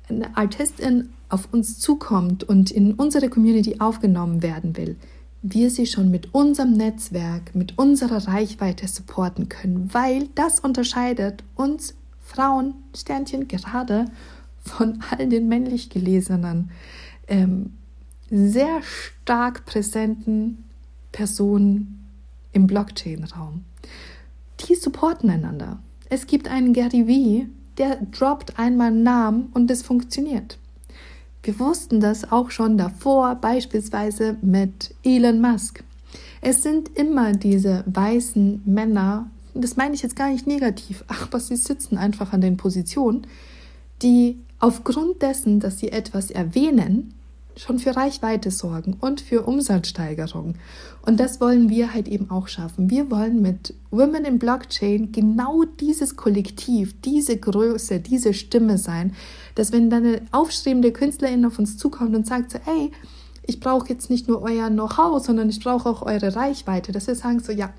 eine 0.09 0.37
Artistin 0.37 1.11
auf 1.29 1.49
uns 1.53 1.79
zukommt 1.79 2.43
und 2.43 2.73
in 2.73 2.95
unsere 2.95 3.29
Community 3.29 3.77
aufgenommen 3.79 4.43
werden 4.43 4.77
will, 4.77 4.97
wir 5.43 5.71
sie 5.71 5.87
schon 5.87 6.11
mit 6.11 6.35
unserem 6.35 6.73
Netzwerk, 6.73 7.55
mit 7.55 7.79
unserer 7.79 8.27
Reichweite 8.27 8.89
supporten 8.89 9.49
können, 9.49 9.91
weil 9.93 10.29
das 10.35 10.59
unterscheidet 10.59 11.45
uns 11.55 11.95
Frauen, 12.41 12.75
Sternchen 12.97 13.49
gerade 13.49 14.07
von 14.63 15.03
all 15.11 15.29
den 15.29 15.49
männlich 15.49 15.91
gelesenen, 15.91 16.71
ähm, 17.29 17.75
sehr 18.31 18.81
stark 18.83 19.67
präsenten 19.67 20.65
Personen 21.13 22.09
im 22.53 22.67
Blockchain-Raum 22.67 23.65
die 24.69 24.75
supporten 24.75 25.31
einander. 25.31 25.79
Es 26.09 26.27
gibt 26.27 26.49
einen 26.49 26.73
Gary 26.73 27.07
Vee, 27.07 27.47
der 27.79 27.97
droppt 27.97 28.59
einmal 28.59 28.91
Namen 28.91 29.49
und 29.55 29.71
es 29.71 29.83
funktioniert. 29.83 30.59
Wir 31.43 31.59
wussten 31.59 32.01
das 32.01 32.31
auch 32.31 32.51
schon 32.51 32.77
davor, 32.77 33.37
beispielsweise 33.37 34.37
mit 34.43 34.95
Elon 35.03 35.41
Musk. 35.41 35.83
Es 36.43 36.63
sind 36.63 36.97
immer 36.97 37.33
diese 37.33 37.85
weißen 37.87 38.63
Männer, 38.67 39.31
das 39.63 39.77
meine 39.77 39.95
ich 39.95 40.03
jetzt 40.03 40.17
gar 40.17 40.31
nicht 40.31 40.47
negativ, 40.47 41.05
was 41.31 41.49
sie 41.49 41.57
sitzen 41.57 41.99
einfach 41.99 42.33
an 42.33 42.41
den 42.41 42.57
Positionen, 42.57 43.27
die 44.03 44.39
aufgrund 44.59 45.23
dessen, 45.23 45.61
dass 45.61 45.79
sie 45.79 45.93
etwas 45.93 46.31
erwähnen, 46.31 47.15
schon 47.57 47.79
für 47.79 47.97
Reichweite 47.97 48.51
sorgen 48.51 48.97
und 49.01 49.21
für 49.21 49.43
Umsatzsteigerung. 49.43 50.55
Und 51.05 51.21
das 51.21 51.41
wollen 51.41 51.69
wir 51.69 51.93
halt 51.93 52.09
eben 52.09 52.31
auch 52.31 52.49
schaffen. 52.49 52.91
Wir 52.91 53.11
wollen 53.11 53.43
mit 53.43 53.75
Women 53.91 54.25
in 54.25 54.39
Blockchain 54.39 55.13
genau 55.13 55.65
dieses 55.65 56.17
Kollektiv, 56.17 56.95
diese 57.03 57.37
Größe, 57.37 58.01
diese 58.01 58.35
Stimme 58.35 58.79
sein, 58.79 59.15
dass 59.55 59.73
wenn 59.73 59.91
dann 59.91 60.07
eine 60.07 60.23
aufstrebende 60.31 60.93
Künstlerin 60.93 61.45
auf 61.45 61.59
uns 61.59 61.77
zukommt 61.77 62.15
und 62.15 62.27
sagt 62.27 62.53
so, 62.53 62.59
ey, 62.67 62.93
ich 63.43 63.61
brauche 63.61 63.89
jetzt 63.89 64.11
nicht 64.11 64.29
nur 64.29 64.43
euer 64.43 64.69
Know-how, 64.71 65.25
sondern 65.25 65.49
ich 65.51 65.61
brauche 65.61 65.89
auch 65.89 66.03
eure 66.03 66.37
Reichweite, 66.37 66.93
dass 66.93 67.09
wir 67.09 67.15
sagen 67.15 67.41
so, 67.41 67.53
ja, 67.53 67.73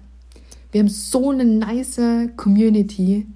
wir 0.72 0.80
haben 0.80 0.90
so 0.90 1.32
eine 1.32 1.46
nice 1.46 2.00
Community, 2.38 3.28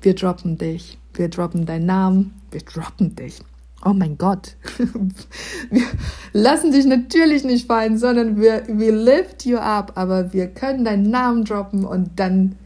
wir 0.00 0.14
droppen 0.14 0.58
dich, 0.58 0.98
wir 1.14 1.28
droppen 1.28 1.66
deinen 1.66 1.86
Namen, 1.86 2.34
wir 2.50 2.60
droppen 2.60 3.16
dich. 3.16 3.40
Oh 3.84 3.92
mein 3.92 4.18
Gott, 4.18 4.56
wir 5.70 5.84
lassen 6.32 6.72
dich 6.72 6.86
natürlich 6.86 7.44
nicht 7.44 7.66
fallen, 7.66 7.98
sondern 7.98 8.40
wir, 8.40 8.64
wir 8.66 8.92
lift 8.92 9.44
you 9.44 9.58
up, 9.58 9.92
aber 9.94 10.32
wir 10.32 10.48
können 10.48 10.84
deinen 10.84 11.10
Namen 11.10 11.44
droppen 11.44 11.84
und 11.84 12.10
dann 12.16 12.56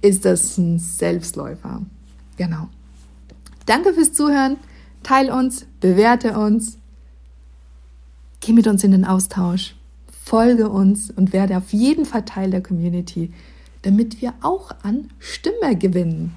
ist 0.00 0.24
das 0.24 0.56
ein 0.58 0.78
Selbstläufer. 0.78 1.82
Genau. 2.36 2.68
Danke 3.66 3.92
fürs 3.92 4.12
Zuhören. 4.12 4.56
Teil 5.02 5.30
uns, 5.30 5.66
bewerte 5.80 6.38
uns, 6.38 6.78
geh 8.40 8.52
mit 8.52 8.66
uns 8.66 8.84
in 8.84 8.90
den 8.90 9.04
Austausch, 9.04 9.74
folge 10.30 10.68
uns 10.68 11.10
und 11.10 11.32
werde 11.32 11.56
auf 11.56 11.72
jeden 11.72 12.04
Fall 12.04 12.24
Teil 12.24 12.52
der 12.52 12.62
Community, 12.62 13.32
damit 13.82 14.22
wir 14.22 14.32
auch 14.42 14.70
an 14.84 15.10
Stimme 15.18 15.74
gewinnen. 15.74 16.36